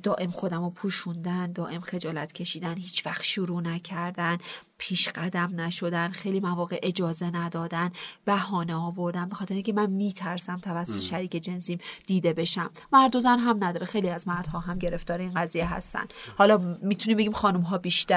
دائم 0.03 0.31
خودم 0.31 0.65
رو 0.65 0.71
پوشوندن 0.71 1.53
دائم 1.53 1.81
خجالت 1.81 2.33
کشیدن 2.33 2.75
هیچ 2.75 3.07
وقت 3.07 3.23
شروع 3.23 3.61
نکردن 3.61 4.39
پیش 4.79 5.09
قدم 5.09 5.61
نشدن 5.61 6.09
خیلی 6.09 6.41
مواقع 6.41 6.79
اجازه 6.83 7.31
ندادن 7.37 7.91
بهانه 8.25 8.75
آوردن 8.75 9.29
به 9.29 9.35
خاطر 9.35 9.55
اینکه 9.55 9.73
من 9.73 9.91
میترسم 9.91 10.57
توسط 10.57 11.01
شریک 11.01 11.33
جنسیم 11.33 11.79
دیده 12.07 12.33
بشم. 12.33 12.71
مرد 12.93 13.17
و 13.17 13.21
زن 13.21 13.39
هم 13.39 13.65
نداره. 13.65 13.87
خیلی 13.87 14.09
از 14.09 14.29
مردها 14.29 14.59
هم 14.59 14.79
گرفتار 14.79 15.19
این 15.19 15.31
قضیه 15.31 15.75
هستن. 15.75 16.05
حالا 16.39 16.79
می‌تونیم 16.83 17.19
بگیم 17.19 17.33
خانم 17.33 17.61
ها 17.61 17.79
بیشتر 17.79 18.14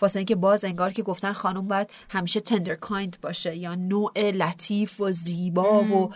واسه 0.00 0.18
اینکه 0.18 0.34
باز 0.34 0.64
انگار 0.64 0.92
که 0.92 1.02
گفتن 1.02 1.32
خانم 1.32 1.68
باید 1.68 1.90
همیشه 2.08 2.40
تندر 2.40 2.74
کایند 2.74 3.16
باشه 3.22 3.56
یا 3.56 3.74
نوع 3.74 4.30
لطیف 4.30 5.00
و 5.00 5.12
زیبا 5.12 5.84
و 5.84 6.10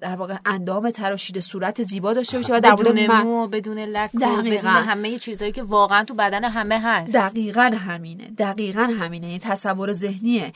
در 0.00 0.16
واقع 0.16 0.36
اندام 0.44 0.90
تراشیده 0.90 1.40
صورت 1.40 1.82
زیبا 1.82 2.12
داشته 2.12 2.36
باشه 2.36 2.54
و 2.54 2.60
در 2.60 2.74
بدون 2.74 3.06
مو 3.06 3.46
بدون 3.46 3.78
لک 3.78 4.10
بدون 4.12 4.46
همه 4.56 5.18
چیزایی 5.18 5.52
که 5.52 5.62
واقعا 5.62 6.04
تو 6.04 6.14
بدن 6.14 6.44
همه 6.44 6.80
هست. 6.80 7.12
دقیقا 7.12 7.70
همینه 7.78 8.30
دقیقا 8.38 8.82
همینه. 8.82 9.26
این 9.26 9.38
تصور 9.38 9.92
ذهنیه. 9.92 10.52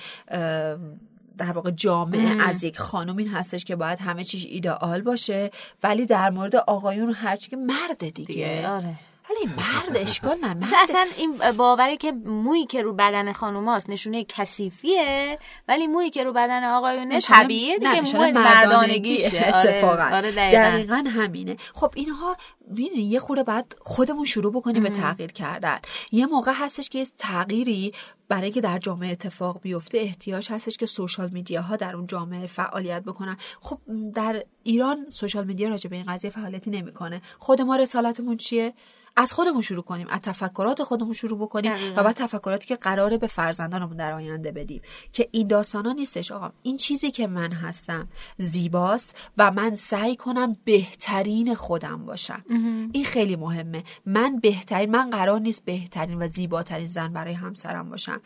در 1.39 1.53
واقع 1.53 1.71
جامعه 1.71 2.49
از 2.49 2.65
یک 2.65 2.79
خانم 2.79 3.17
این 3.17 3.29
هستش 3.29 3.65
که 3.65 3.77
باید 3.77 3.99
همه 3.99 4.25
چیز 4.25 4.45
ایدئال 4.49 5.01
باشه 5.01 5.51
ولی 5.83 6.07
در 6.07 6.31
مورد 6.31 6.57
آقایون 6.57 7.13
هرچی 7.13 7.51
که 7.51 7.57
مرد 7.57 7.99
دیگه, 7.99 8.13
دیگه. 8.13 8.69
آره. 8.69 8.95
این 9.41 9.51
مرد 9.57 9.97
اشکال 9.97 10.39
نه 10.39 10.55
مرد. 10.55 10.71
اصلا 10.83 11.07
این 11.17 11.39
باوری 11.57 11.97
که 11.97 12.13
مویی 12.13 12.67
که 12.67 12.83
رو 12.83 12.93
بدن 12.93 13.33
خانوماست 13.33 13.91
نشونه 13.91 14.25
کثیفیه 14.25 15.39
ولی 15.69 15.87
مویی 15.87 16.11
که 16.11 16.25
رو 16.25 16.33
بدن 16.33 16.65
آقایونه 16.65 17.21
طبیعیه 17.21 17.79
دیگه 17.79 18.19
موی 18.19 18.33
مردانگیشه. 18.33 19.47
اتفاقا. 19.47 20.17
آره 20.17 20.33
دقیقا. 20.33 21.05
همینه. 21.11 21.57
خب 21.75 21.93
اینها 21.97 22.37
ببینید 22.71 23.13
یه 23.13 23.19
خورده 23.19 23.43
بعد 23.43 23.75
خودمون 23.81 24.25
شروع 24.25 24.53
بکنیم 24.53 24.83
به 24.83 24.91
تغییر 24.91 25.33
کردن. 25.33 25.79
یه 26.13 26.27
موقع 26.27 26.53
هستش 26.55 26.89
که 26.89 27.07
تغییری 27.19 27.93
برای 28.29 28.43
اینکه 28.43 28.61
در 28.61 28.79
جامعه 28.79 29.11
اتفاق 29.11 29.61
بیفته 29.61 29.99
احتیاج 29.99 30.53
هستش 30.53 30.77
که 30.77 30.87
سوشال 30.87 31.31
میدیا 31.33 31.63
ها 31.63 31.77
در 31.77 31.97
اون 31.97 32.07
جامعه 32.07 32.47
فعالیت 32.47 33.03
بکنن. 33.03 33.37
خب 33.61 33.79
در 34.15 34.45
ایران 34.63 35.11
سوشال 35.11 35.45
میدیا 35.45 35.69
راجع 35.69 35.91
به 35.91 35.97
این 35.97 36.05
قضیه 36.05 36.31
فعالیتی 36.31 36.71
نمی‌کنه. 36.71 37.23
خود 37.39 37.61
ما 37.61 37.77
رسالتمون 37.77 38.37
چیه؟ 38.37 38.75
از 39.17 39.33
خودمون 39.33 39.61
شروع 39.61 39.83
کنیم 39.83 40.07
از 40.11 40.21
تفکرات 40.21 40.83
خودمون 40.83 41.13
شروع 41.13 41.39
بکنیم 41.39 41.73
و 41.97 42.03
بعد 42.03 42.17
تفکراتی 42.17 42.67
که 42.67 42.77
قراره 42.77 43.19
به 43.19 43.27
فرزندانمون 43.27 43.97
در 43.97 44.13
آینده 44.13 44.53
بدیم. 44.53 44.83
که 45.13 45.29
این 45.33 45.47
داستانا 45.47 45.93
نیستش 45.93 46.33
آقا. 46.33 46.53
این 46.63 46.77
چیزی 46.77 47.11
که 47.11 47.27
من 47.27 47.53
هستم 47.53 48.09
زیباست 48.39 49.17
و 49.39 49.51
من 49.51 49.75
سعی 49.75 50.17
کنم 50.17 50.57
بهترین 50.65 51.55
خودم 51.55 52.07
باشم. 52.07 52.45
این 52.93 53.05
خیلی 53.05 53.37
مهمه. 53.37 53.85
من 54.07 54.39
بهترین 54.41 54.91
من 54.91 55.11
قرار 55.11 55.41
نیست 55.41 55.65
بهترین 55.65 56.23
و 56.23 56.27
زیباترین 56.27 56.87
زن 56.87 57.13
برای 57.13 57.35
همسرم 57.35 57.91
باشم. 57.91 58.21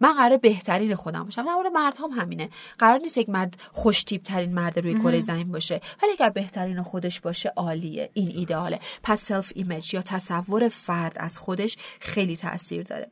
من 0.00 0.12
قرار 0.12 0.36
بهترین 0.36 0.94
خودم 0.94 1.24
باشم. 1.24 1.42
در 1.42 1.54
مورد 1.54 1.72
مرد 1.72 1.96
هم 1.98 2.10
همینه. 2.10 2.50
قرار 2.78 2.98
نیست 2.98 3.18
یک 3.18 3.28
مرد 3.28 3.56
خوشتیپ 3.72 4.22
ترین 4.22 4.54
مرد 4.54 4.78
روی 4.78 4.94
کره 4.94 5.20
زمین 5.20 5.52
باشه 5.52 5.80
ولی 6.02 6.12
اگر 6.12 6.30
بهترین 6.30 6.82
خودش 6.82 7.20
باشه 7.20 7.52
عالیه. 7.56 8.10
این 8.12 8.32
ایدئاله 8.36 8.80
پس 9.02 9.20
self 9.22 9.52
image 9.54 9.94
یا 9.94 10.02
تصور 10.02 10.68
فرد 10.68 11.12
از 11.16 11.38
خودش 11.38 11.76
خیلی 12.00 12.36
تاثیر 12.36 12.82
داره. 12.82 13.10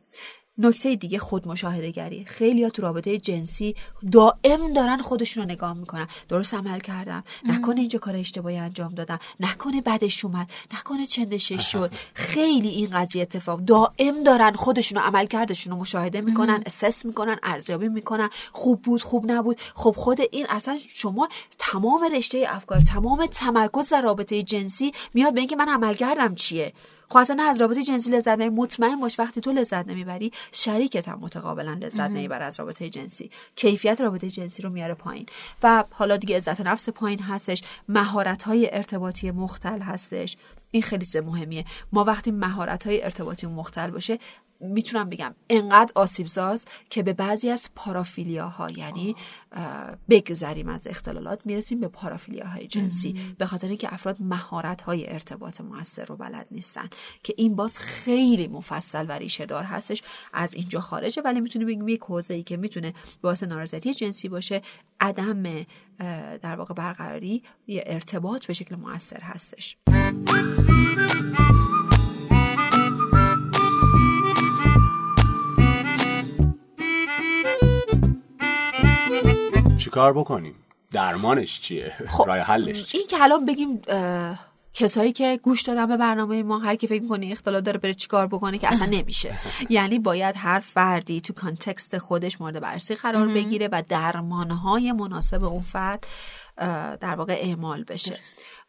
نکته 0.59 0.97
دیگه 0.97 1.19
خود 1.19 1.49
مشاهده 1.49 1.91
گری 1.91 2.25
خیلی 2.25 2.65
ها 2.65 2.71
تو 2.71 2.83
رابطه 2.83 3.19
جنسی 3.19 3.75
دائم 4.13 4.73
دارن 4.75 4.97
خودشون 4.97 5.43
رو 5.43 5.51
نگاه 5.51 5.73
می‌کنن. 5.73 6.09
درست 6.29 6.55
عمل 6.55 6.81
کردم. 6.81 7.25
نکنه 7.45 7.81
اینجا 7.81 7.99
کار 7.99 8.17
اشتباهی 8.17 8.57
انجام 8.57 8.95
دادم. 8.95 9.19
نکنه 9.41 9.81
بدش 9.81 10.25
اومد. 10.25 10.51
نکنه 10.75 11.07
چندشش 11.07 11.73
شد. 11.73 11.93
خیلی 12.15 12.69
این 12.69 12.87
قضیه 12.93 13.23
اتفاق. 13.23 13.61
دائم 13.61 14.23
دارن 14.25 14.53
خودشون 14.53 14.99
رو 14.99 15.05
عملکردشون 15.05 15.73
رو 15.73 15.79
مشاهده 15.79 16.21
می‌کنن 16.21 16.63
assess 16.67 17.07
می‌کنن 17.07 17.39
ارزیابی 17.43 17.89
می‌کنن. 17.89 18.31
خوب 18.53 18.83
بود 18.83 19.03
خوب 19.03 19.31
نبود. 19.31 19.61
خب 19.75 19.95
خود 19.97 20.19
این 20.31 20.47
اصلا 20.49 20.79
شما 20.95 21.29
تمام 21.59 22.05
رشته 22.15 22.47
افکار 22.49 22.81
تمام 22.81 23.27
تمرکز 23.27 23.91
در 23.91 24.03
رابطه 24.03 24.43
جنسی 24.43 24.93
میاد 25.15 25.35
به 25.35 25.41
اینکه 25.41 25.57
من 25.57 25.69
عمل 25.69 25.95
کردم 25.95 26.35
چیه؟ 26.35 26.73
اصلا 27.17 27.45
از 27.45 27.61
رابطه 27.61 27.83
جنسی 27.83 28.11
لذت 28.11 28.29
نمی‌بری 28.29 28.49
مطمئن 28.49 29.01
باش 29.01 29.19
وقتی 29.19 29.41
تو 29.41 29.53
لذت 29.53 29.89
نمی‌بری 29.89 30.33
شریکت 30.53 31.09
هم 31.09 31.19
متقابلا 31.21 31.73
لذت 31.81 32.01
نمی‌بره 32.01 32.45
از 32.45 32.61
رابطه 32.61 32.91
جنسی. 32.91 33.31
کیفیت 33.57 34.01
رابطه 34.01 34.31
جنسی 34.31 34.63
رو 34.63 34.71
میاره 34.71 34.95
پایین. 34.95 35.27
و 35.63 35.85
حالا 35.91 36.17
دیگه 36.17 36.37
عزت 36.37 36.61
نفس 36.61 36.89
پایین 36.89 37.23
هستش. 37.23 37.63
مهارت 37.89 38.43
های 38.43 38.75
ارتباطی 38.75 39.31
مختل 39.31 39.81
هستش. 39.81 40.37
این 40.71 40.83
خیلی 40.83 41.07
چیز 41.07 41.17
مهمیه. 41.17 41.65
ما 41.93 42.05
وقتی 42.05 42.31
مهارت 42.31 42.87
های 42.87 43.05
ارتباطی 43.05 43.47
مختل 43.47 43.91
باشه 43.91 44.19
می‌تونم 44.61 45.09
بگم 45.09 45.35
انقدر 45.51 45.93
آسیبزاز 45.95 46.67
که 46.91 47.03
به 47.03 47.13
بعضی 47.13 47.51
از 47.51 47.71
پارافیلیاها 47.75 48.71
یعنی 48.71 49.17
بگذریم 50.09 50.69
از 50.69 50.87
اختلالات 50.87 51.41
می‌رسیم 51.45 51.81
به 51.81 51.89
پارافیلیاهای 51.89 52.67
جنسی. 52.67 53.35
به 53.39 53.47
خاطر 53.47 53.69
اینکه 53.69 53.95
افراد 53.95 54.17
مهارت 54.21 54.83
های 54.83 55.13
ارتباط 55.13 55.61
موثر 55.61 56.05
رو 56.05 56.17
بلد 56.17 56.47
نیستن 56.51 56.89
که 57.23 57.35
این 57.37 57.57
باز 57.57 57.79
خیلی 57.79 58.49
مفصل 58.49 59.07
و 59.09 59.13
ریشه 59.13 59.47
دار 59.47 59.65
هستش 59.65 60.03
از 60.33 60.55
اینجا 60.55 60.81
خارجه. 60.81 61.23
ولی 61.23 61.41
می‌تونیم 61.41 61.69
بگیم 61.69 61.89
یک 61.89 62.01
حوزه 62.01 62.35
ای 62.35 62.43
که 62.43 62.57
می‌تونه 62.57 62.95
باعث 63.23 63.43
نارضایتی 63.43 63.95
جنسی 63.95 64.29
باشه 64.29 64.63
عدم 65.01 65.67
در 66.43 66.57
واقع 66.57 66.75
برقراری 66.75 67.43
ارتباط 67.69 68.47
به 68.47 68.53
شکل 68.53 68.77
موثر 68.77 69.21
هستش. 69.21 69.77
چیکار 79.99 80.13
بکنیم؟ 80.13 80.55
درمانش 80.93 81.61
چیه؟ 81.61 81.93
خب 82.09 82.27
راه 82.29 82.39
حلش 82.39 82.85
چیه؟ 82.85 83.01
این 83.01 83.09
که 83.09 83.23
الان 83.23 83.45
بگیم 83.45 83.83
کسایی 84.75 85.13
که 85.13 85.41
گوش 85.43 85.63
دادن 85.63 85.87
به 85.87 85.97
برنامه 85.97 86.43
ما 86.43 86.59
هر 86.59 86.77
کی 86.77 86.87
فکر 86.87 87.03
می‌کنه 87.03 87.29
اختلال 87.33 87.61
داره 87.61 87.79
بره 87.79 87.95
چیکار 87.95 88.27
بکنه 88.27 88.59
که 88.59 88.69
اصلا 88.69 88.87
نمیشه. 88.87 89.39
یعنی 89.71 89.99
باید 89.99 90.35
هر 90.39 90.59
فردی 90.59 91.21
تو 91.21 91.33
context 91.33 91.99
خودش 91.99 92.41
مورد 92.41 92.61
بررسی 92.61 92.95
قرار 92.95 93.29
بگیره 93.29 93.69
و 93.73 93.83
درمانهای 93.89 94.93
مناسب 94.93 95.45
اون 95.45 95.63
فرد 95.63 96.07
در 97.01 97.15
واقع 97.15 97.39
اعمال 97.41 97.85
بشه. 97.85 98.19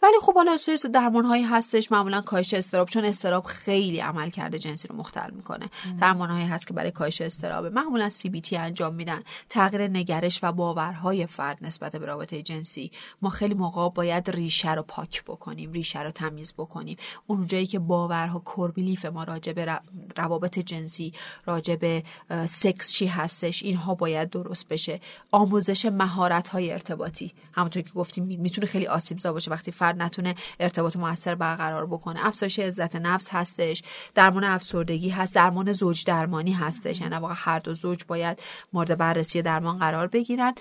ولی 0.04 0.18
خب 0.22 0.36
حالا 0.36 0.58
سری 0.58 0.78
درمان 0.94 1.26
هایی 1.26 1.44
هستش. 1.44 1.92
معمولا 1.92 2.22
کاهش 2.22 2.54
اضطراب 2.54 2.90
چون 2.90 3.06
اضطراب 3.06 3.46
خیلی 3.46 4.00
عملکرد 4.00 4.60
جنسی 4.60 4.88
رو 4.88 4.96
مختل 4.96 5.32
می‌کنه. 5.32 5.70
درمان 6.02 6.30
هایی 6.30 6.46
هست 6.46 6.68
که 6.68 6.74
برای 6.74 6.92
کاهش 6.92 7.22
اضطراب. 7.22 7.66
معمولا 7.66 8.10
CBT 8.10 8.58
انجام 8.58 8.96
میدن. 8.96 9.24
تغییر 9.50 9.88
نگرش 9.88 10.40
و 10.44 10.52
باورهای 10.52 11.26
فرد 11.26 11.58
نسبت 11.62 11.96
به 11.96 12.06
رابطه 12.06 12.42
جنسی. 12.42 12.92
ما 13.22 13.30
خیلی 13.30 13.54
موقع 13.54 13.90
باید 13.90 14.30
ریشه 14.30 14.74
رو 14.74 14.84
پاک 14.84 15.24
بکنیم 15.24 15.72
ریشه 15.72 16.02
رو 16.02 16.12
تمیز 16.12 16.54
بکنیم. 16.54 16.98
اون 17.28 17.48
جایی 17.48 17.68
که 17.68 17.80
باورها 17.80 18.40
کوربیلیف 18.40 19.06
ما 19.06 19.24
راجع 19.24 19.54
به 19.54 19.80
روابط 20.18 20.60
جنسی 20.60 21.14
راجع 21.46 21.76
به 21.76 22.04
سکس 22.46 22.92
چی 22.92 23.08
هستش 23.08 23.64
اینها 23.64 23.96
باید 23.96 24.30
درست 24.30 24.68
بشه. 24.68 25.02
آموزش 25.32 25.86
مهارت 25.86 26.48
های 26.48 26.72
ارتباطی. 26.72 27.34
همونطور 27.54 27.79
که 27.84 27.92
گفتیم 27.92 28.24
می‌تونه 28.24 28.68
خیلی 28.68 28.88
آسیبزا 28.88 29.34
باشه 29.34 29.52
وقتی 29.52 29.72
فرد 29.72 30.02
نتونه 30.02 30.36
ارتباط 30.60 30.96
موثر 30.96 31.36
برقرار 31.36 31.86
بکنه. 31.86 32.26
افزایش 32.28 32.60
عزت 32.60 32.96
نفس 32.96 33.30
هستش 33.32 33.84
درمان 34.16 34.44
افسردگی 34.44 35.10
هست 35.10 35.34
درمان 35.34 35.72
زوج 35.72 36.06
درمانی 36.06 36.52
هستش. 36.52 37.02
یعنی 37.02 37.16
واقعا 37.16 37.38
هر 37.40 37.60
دو 37.60 37.74
زوج 37.74 38.04
باید 38.08 38.40
مورد 38.74 38.98
بررسی 38.98 39.42
درمان 39.42 39.80
قرار 39.80 40.08
بگیرن 40.08 40.54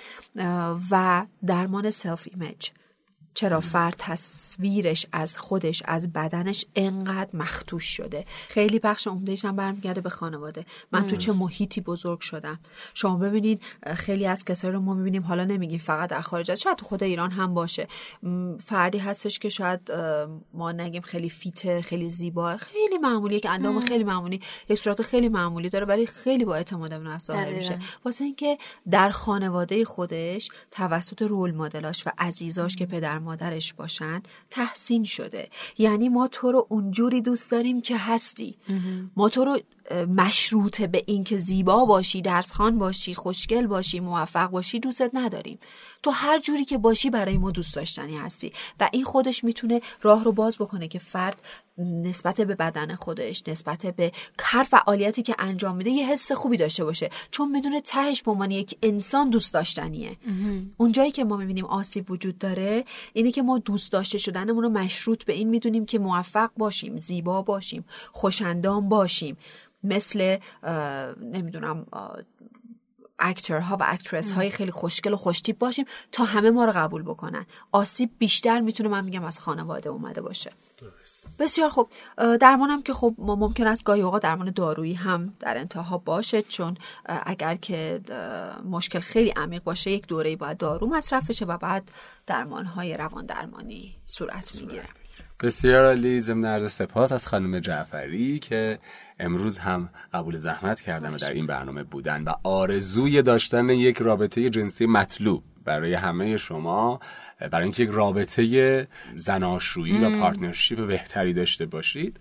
و 0.90 1.26
درمان 1.46 1.90
self 1.90 2.28
image 2.31 2.70
چرا 3.38 3.61
فرد 3.61 3.94
تصویرش 3.98 5.07
از 5.12 5.38
خودش 5.38 5.83
از 5.85 6.12
بدنش 6.12 6.64
انقدر 6.77 7.37
مخدوش 7.37 7.85
شده؟ 7.85 8.24
خیلی 8.48 8.79
بخش 8.79 9.07
عمدهش 9.07 9.44
هم 9.44 9.57
برمیگرده 9.57 10.01
به 10.01 10.11
خانواده. 10.11 10.66
من 10.92 11.07
تو 11.07 11.16
چه 11.16 11.33
محیطی 11.33 11.81
بزرگ 11.81 12.20
شدم؟ 12.20 12.59
شما 12.94 13.16
ببینید 13.16 13.62
خیلی 13.96 14.27
از 14.27 14.44
کسایی 14.44 14.74
رو 14.74 14.81
ما 14.81 14.94
می‌بینیم 14.94 15.22
حالا 15.22 15.44
نمیگیم 15.44 15.79
فقط 15.79 16.11
در 16.11 16.20
خارج 16.20 16.51
از 16.51 16.61
شاید 16.61 16.77
تو 16.77 16.87
خود 16.87 17.03
ایران 17.03 17.31
هم 17.31 17.55
باشه. 17.55 17.88
فردی 18.61 18.98
هستش 18.98 19.38
که 19.38 19.48
شاید 19.48 19.92
ما 20.55 20.72
نگیم 20.72 21.03
خیلی 21.03 21.31
fit 21.31 21.69
ه 21.69 21.83
خیلی 21.83 22.11
زیبا 22.11 22.57
خیلی 22.57 22.98
معمولیه 22.98 23.40
که 23.40 23.51
اندام 23.51 23.81
خیلی 23.81 24.05
معمولی 24.05 24.40
یک 24.68 24.79
صورت 24.79 25.03
خیلی 25.03 25.29
معمولی 25.29 25.68
داره 25.68 25.87
ولی 25.87 26.07
خیلی 26.07 26.44
با 26.44 26.55
اعتماد 26.55 26.90
به 26.90 27.09
نفس 27.09 27.31
میشه. 27.31 27.79
واسه 28.05 28.24
اینکه 28.24 28.59
در 28.90 29.11
خانواده 29.11 29.85
خودش 29.85 30.48
توسط 30.70 31.22
رول 31.22 31.55
مدلاش 31.55 32.07
و 32.07 32.11
عزیزاش 32.18 32.77
که 32.77 32.87
پدر 32.87 33.18
مادرش 33.28 33.72
باشن 33.72 34.22
تحسین 34.50 35.04
شده. 35.04 35.48
یعنی 35.78 36.08
ما 36.08 36.28
تو 36.28 36.52
رو 36.52 36.66
اونجوری 36.68 37.20
دوست 37.20 37.50
داریم 37.50 37.80
که 37.80 37.96
هستی. 37.96 38.56
ما 39.16 39.28
تو 39.28 39.44
رو 39.44 39.58
مشروطه 40.06 40.86
به 40.86 41.02
اینکه 41.06 41.36
زیبا 41.36 41.84
باشی 41.84 42.22
درسخان 42.22 42.78
باشی 42.78 43.14
خوشگل 43.14 43.66
باشی 43.66 44.00
موفق 44.00 44.50
باشی 44.50 44.80
دوستت 44.80 45.10
نداریم. 45.14 45.58
تو 46.02 46.10
هر 46.10 46.38
جوری 46.38 46.64
که 46.64 46.78
باشی 46.78 47.10
برای 47.10 47.38
ما 47.38 47.50
دوست 47.50 47.74
داشتنی 47.74 48.16
هستی. 48.16 48.52
و 48.80 48.88
این 48.92 49.04
خودش 49.04 49.44
می‌تونه 49.44 49.80
راه 50.02 50.24
رو 50.24 50.32
باز 50.32 50.56
بکنه 50.58 50.88
که 50.88 50.98
فرد 50.98 51.36
نسبت 51.78 52.40
به 52.40 52.54
بدن 52.54 52.94
خودش 52.94 53.42
نسبت 53.48 53.86
به 53.86 54.12
هر 54.40 54.62
فعالیتی 54.62 55.22
که 55.22 55.34
انجام 55.38 55.76
میده 55.76 55.90
یه 55.90 56.06
حس 56.06 56.32
خوبی 56.32 56.56
داشته 56.56 56.84
باشه. 56.84 57.10
چون 57.30 57.50
می‌دونه 57.50 57.80
تهش 57.80 58.22
به 58.22 58.30
عنوان 58.30 58.50
یک 58.50 58.78
انسان 58.82 59.30
دوست 59.30 59.54
داشتنیه. 59.54 60.16
اونجایی 60.76 61.10
که 61.10 61.24
ما 61.24 61.36
می‌بینیم 61.36 61.64
آسیب 61.64 62.10
وجود 62.10 62.38
داره 62.38 62.84
اینه 63.12 63.30
که 63.30 63.42
ما 63.42 63.58
دوست 63.58 63.92
داشته 63.92 64.18
شدنمون 64.18 64.62
رو 64.62 64.68
مشروط 64.68 65.24
به 65.24 65.32
این 65.32 65.48
می‌دونیم 65.48 65.86
که 65.86 65.98
موفق 65.98 66.50
باشیم 66.56 66.96
زیبا 66.96 67.42
باشیم 67.42 67.84
خوشندام 68.12 68.88
باشیم. 68.88 69.36
مثل 69.84 70.36
نمی‌دونم 71.22 71.86
اکترها 73.18 73.76
و 73.80 73.84
اکترس 73.88 74.30
های 74.30 74.50
خیلی 74.50 74.70
خوشگل 74.70 75.12
و 75.12 75.16
خوشتیپ 75.16 75.58
باشیم 75.58 75.84
تا 76.12 76.24
همه 76.24 76.50
ما 76.50 76.64
رو 76.64 76.72
قبول 76.72 77.02
بکنن. 77.02 77.46
آسیب 77.72 78.10
بیشتر 78.18 78.60
می‌تونه 78.60 78.88
من 78.88 79.04
میگم 79.04 79.24
از 79.24 79.40
خانواده 79.40 79.88
اومده 79.88 80.20
باشه. 80.20 80.52
بسیار 81.38 81.70
خوب. 81.70 81.88
درمانم 82.40 82.82
که 82.82 82.92
خب 82.92 83.14
ممکن 83.18 83.66
است 83.66 83.84
گاهی 83.84 84.00
اوقات 84.00 84.22
درمان 84.22 84.50
دارویی 84.50 84.94
هم 84.94 85.32
در 85.40 85.58
انتها 85.58 85.98
باشه 85.98 86.42
چون 86.42 86.76
اگر 87.04 87.54
که 87.54 88.00
مشکل 88.70 88.98
خیلی 88.98 89.30
عمیق 89.30 89.62
باشه 89.64 89.90
یک 89.90 90.06
دوره 90.06 90.36
باید 90.36 90.56
دارو 90.58 90.86
مصرف 90.86 91.30
بشه 91.30 91.44
و 91.44 91.58
بعد 91.58 91.90
درمان 92.26 92.64
های 92.64 92.96
روان 92.96 93.26
درمانی 93.26 93.96
صورت 94.06 94.60
می‌گیره. 94.60 94.84
بسیار 95.42 95.84
عالی. 95.84 96.20
ضمن 96.20 96.44
عرض 96.44 96.72
سپاس 96.72 97.12
از 97.12 97.26
خانم 97.26 97.58
جعفری 97.58 98.38
که 98.38 98.78
امروز 99.20 99.58
هم 99.58 99.88
قبول 100.14 100.36
زحمت 100.36 100.80
کردن 100.80 101.14
و 101.14 101.16
در 101.16 101.32
این 101.32 101.46
برنامه 101.46 101.82
بودن 101.82 102.24
و 102.24 102.32
آرزوی 102.42 103.22
داشتن 103.22 103.68
یک 103.68 103.98
رابطه 103.98 104.50
جنسی 104.50 104.86
مطلوب. 104.86 105.42
برای 105.69 105.94
همه 105.94 106.37
شما 106.37 107.00
برای 107.50 107.64
اینکه 107.64 107.83
یک 107.83 107.90
رابطه 107.92 108.88
زناشویی 109.16 109.98
و 109.98 110.21
پارتنرشیپ 110.21 110.87
بهتری 110.87 111.33
داشته 111.33 111.66
باشید 111.66 112.21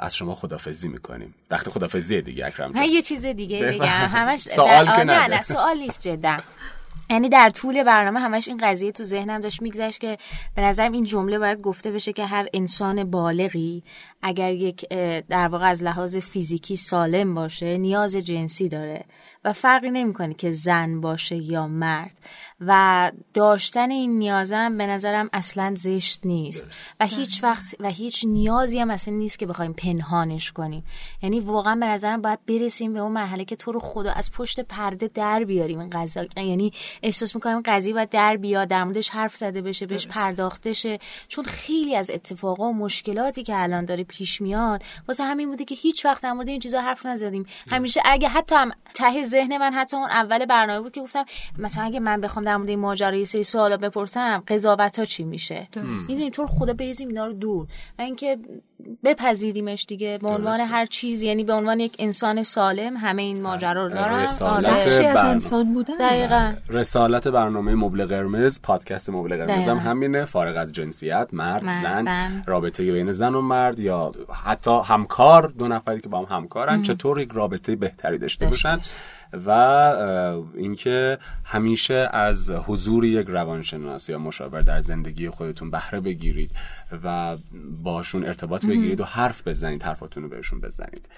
از 0.00 0.16
شما 0.16 0.34
خدافزی 0.34 0.88
می‌کنیم. 0.88 1.34
وقت 1.50 1.68
خدافزی 1.68 2.22
دیگه 2.22 2.46
اکرم 2.46 2.72
نه 2.74 2.86
یه 2.86 3.02
چیز 3.02 3.26
دیگه 3.26 3.66
بگم 3.66 3.86
همش 3.86 4.40
سوال 4.58 4.86
که 4.86 5.04
نه 5.04 5.26
نه 5.26 5.42
سوال 5.42 5.78
نیست 5.78 6.08
جدا. 6.08 6.38
یعنی 7.10 7.28
در 7.28 7.50
طول 7.50 7.82
برنامه 7.82 8.20
همش 8.20 8.48
این 8.48 8.58
قضیه 8.62 8.92
تو 8.92 9.02
ذهنم 9.02 9.40
داشت 9.40 9.62
میگذشت 9.62 10.00
که 10.00 10.18
به 10.54 10.62
نظرم 10.62 10.92
این 10.92 11.04
جمله 11.04 11.38
باید 11.38 11.60
گفته 11.60 11.90
بشه 11.90 12.12
که 12.12 12.26
هر 12.26 12.46
انسان 12.54 13.10
بالغی 13.10 13.82
اگر 14.22 14.52
یک 14.52 14.88
در 15.28 15.48
واقع 15.48 15.66
از 15.70 15.82
لحاظ 15.82 16.16
فیزیکی 16.16 16.76
سالم 16.76 17.34
باشه 17.34 17.78
نیاز 17.78 18.16
جنسی 18.16 18.68
داره. 18.68 19.04
و 19.46 19.52
فرقی 19.52 19.90
نمی‌کنه 19.90 20.34
که 20.34 20.52
زن 20.52 21.00
باشه 21.00 21.36
یا 21.36 21.66
مرد. 21.68 22.16
و 22.60 23.12
داشتن 23.34 23.90
این 23.90 24.18
نیازم 24.18 24.74
به 24.74 24.86
نظرم 24.86 25.30
اصلا 25.32 25.74
زشت 25.76 26.20
نیست. 26.24 26.64
و 27.00 27.06
هیچ 27.06 27.44
وقت 27.44 27.74
و 27.80 27.90
هیچ 27.90 28.24
نیازی 28.28 28.78
هم 28.78 28.90
اصلا 28.90 29.14
نیست 29.14 29.38
که 29.38 29.46
بخوایم 29.46 29.72
پنهانش 29.72 30.52
کنیم. 30.52 30.84
یعنی 31.22 31.40
واقعا 31.40 31.76
به 31.76 31.86
نظرم 31.86 32.22
باید 32.22 32.46
برسیم 32.46 32.92
به 32.92 32.98
اون 32.98 33.12
مرحله 33.12 33.44
که 33.44 33.56
تو 33.56 33.72
رو 33.72 33.80
خدا 33.80 34.12
از 34.12 34.32
پشت 34.32 34.60
پرده 34.60 35.10
در 35.14 35.44
بیاریم 35.44 35.78
این 35.80 35.90
قضیه. 35.90 36.28
یعنی 36.36 36.72
احساس 37.02 37.34
می‌کنم 37.34 37.62
قضیه 37.64 37.94
باید 37.94 38.08
در 38.08 38.36
بیاد 38.36 38.68
در 38.68 38.84
موردش 38.84 39.08
حرف 39.08 39.36
زده 39.36 39.62
بشه 39.62 39.86
بهش 39.86 40.06
پرداخته 40.06 40.72
شه. 40.72 40.98
چون 41.28 41.44
خیلی 41.44 41.96
از 41.96 42.10
اتفاقا 42.10 42.68
و 42.68 42.74
مشکلاتی 42.74 43.42
که 43.42 43.62
الان 43.62 43.84
داره 43.84 44.04
پیش 44.04 44.40
میاد 44.40 44.82
واسه 45.08 45.24
همین 45.24 45.48
بوده 45.48 45.64
که 45.64 45.74
هیچ 45.74 46.04
وقت 46.04 46.22
در 46.22 46.32
مورد 46.32 46.48
این 46.48 46.60
چیزا 46.60 46.80
حرف 46.80 47.06
نزدیم. 47.06 47.46
همیشه 47.72 48.00
اگه 48.04 48.28
حتی 48.28 48.54
هم 48.54 48.70
ته 48.94 49.24
ذهن 49.24 49.58
من 49.58 49.72
حتی 49.72 49.96
اون 49.96 50.08
اول 50.10 50.46
برنامه 50.46 50.80
بود 50.80 50.92
که 50.92 51.00
گفتم 51.00 51.24
مثلا 51.58 51.84
اگه 51.84 52.00
من 52.00 52.20
بخوام 52.20 52.45
در 52.46 52.56
مورد 52.56 52.68
این 52.68 52.78
ماجرای 52.78 53.24
سری 53.24 53.44
سوالا 53.44 53.76
بپرسم 53.76 54.42
قضاوت 54.48 54.98
ها 54.98 55.04
چی 55.04 55.24
میشه؟ 55.24 55.68
می‌دونی 56.08 56.30
تو 56.30 56.46
خدا 56.46 56.72
بریزیم 56.72 57.08
اینا 57.08 57.26
رو 57.26 57.32
دور. 57.32 57.66
و 57.98 58.02
اینکه 58.02 58.38
بپذیریمش 59.04 59.84
دیگه 59.88 60.18
به 60.22 60.28
عنوان 60.28 60.60
هر 60.60 60.86
چیز 60.86 61.22
یعنی 61.22 61.44
به 61.44 61.52
عنوان 61.52 61.80
یک 61.80 61.96
انسان 61.98 62.42
سالم 62.42 62.96
همه 62.96 63.22
این 63.22 63.42
ماجرا 63.42 63.86
رو 63.86 63.94
دارن. 63.94 64.22
رسالت 64.22 64.70
بخشی 64.70 65.04
از 65.04 65.14
برنامه. 65.14 65.30
انسان 65.30 65.74
بودن. 65.74 65.94
دقیقا. 66.00 66.52
رسالت 66.68 67.28
برنامه 67.28 67.74
مبل 67.74 68.06
قرمز 68.06 68.60
پادکست 68.62 69.10
مبل 69.10 69.36
قرمز 69.36 69.68
هم 69.68 69.76
همینه. 69.76 70.24
فارغ 70.24 70.56
از 70.56 70.72
جنسیت 70.72 71.28
مرد, 71.32 71.64
مرد، 71.64 71.82
زن, 71.82 72.02
زن. 72.02 72.42
رابطه 72.46 72.92
بین 72.92 73.12
زن 73.12 73.34
و 73.34 73.40
مرد 73.40 73.78
یا 73.78 74.12
حتی 74.44 74.80
همکار 74.84 75.52
دو 75.58 75.68
نفری 75.68 76.00
که 76.00 76.08
با 76.08 76.24
هم 76.24 76.36
همکارن 76.36 76.82
چطور 76.82 77.20
یک 77.20 77.30
رابطه 77.32 77.76
بهتری 77.76 78.18
داشته 78.18 78.46
باشن؟ 78.46 78.80
و 79.46 79.50
اینکه 80.54 81.18
همیشه 81.44 82.08
از 82.12 82.50
حضور 82.50 83.04
یک 83.04 83.26
روانشناس 83.28 84.08
یا 84.08 84.18
مشاور 84.18 84.60
در 84.60 84.80
زندگی 84.80 85.30
خودتون 85.30 85.70
بهره 85.70 86.00
بگیرید. 86.00 86.50
و 87.04 87.36
باشون 87.82 88.26
ارتباط 88.26 88.66
بگیرید 88.66 89.00
و 89.00 89.04
حرف 89.04 89.48
بزنید 89.48 89.82
حرفاتون 89.82 90.22
رو 90.22 90.28
بهشون 90.28 90.60
بزنید. 90.60 91.08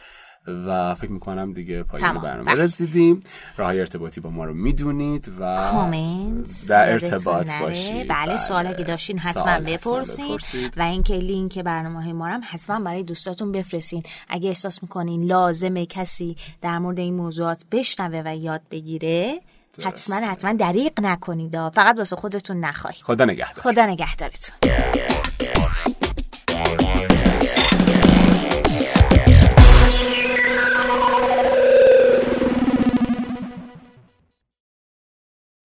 و 0.67 0.95
فکر 0.95 1.11
می‌کنم 1.11 1.53
دیگه 1.53 1.83
پایان 1.83 2.09
تمام. 2.09 2.23
برنامه 2.23 2.55
رسیدیم. 2.55 3.21
راه 3.57 3.71
ارتباطی 3.71 4.21
با 4.21 4.31
ما 4.31 4.45
رو 4.45 4.55
می‌دونید 4.55 5.33
و 5.41 5.57
کامنت 5.71 6.67
در 6.69 6.93
ارتباط. 6.93 7.51
باشید. 7.61 8.09
بله 8.09 8.37
سوال 8.37 8.67
اگه 8.67 8.85
داشتین 8.85 9.19
حتما 9.19 9.61
بپرسید. 9.61 10.75
و 10.77 10.83
اینکه 10.83 11.15
لینک 11.15 11.59
برنامه 11.59 12.03
های 12.03 12.13
ما 12.13 12.27
رو 12.27 12.33
هم 12.33 12.41
حتما 12.45 12.81
برای 12.81 13.03
دوستاتون 13.03 13.53
بفرستین. 13.53 14.03
اگه 14.29 14.49
احساس 14.49 14.83
می‌کنین 14.83 15.25
لازمه 15.25 15.87
کسی 15.87 16.37
در 16.61 16.79
مورد 16.79 16.99
این 16.99 17.15
موضوعات 17.15 17.65
بشنوه 17.73 18.23
و 18.25 18.37
یاد 18.37 18.63
بگیره 18.71 19.41
حتما 19.85 20.17
حتما 20.17 20.53
دریق 20.53 21.01
نکنید 21.01 21.69
فقط 21.69 21.99
واسه 21.99 22.17
خودتون 22.17 22.61
نخواهید. 22.61 23.03
خدا 23.03 23.25
نگهدار. 23.25 23.63
خدا 23.63 23.87
نگهدارتون. 23.87 24.55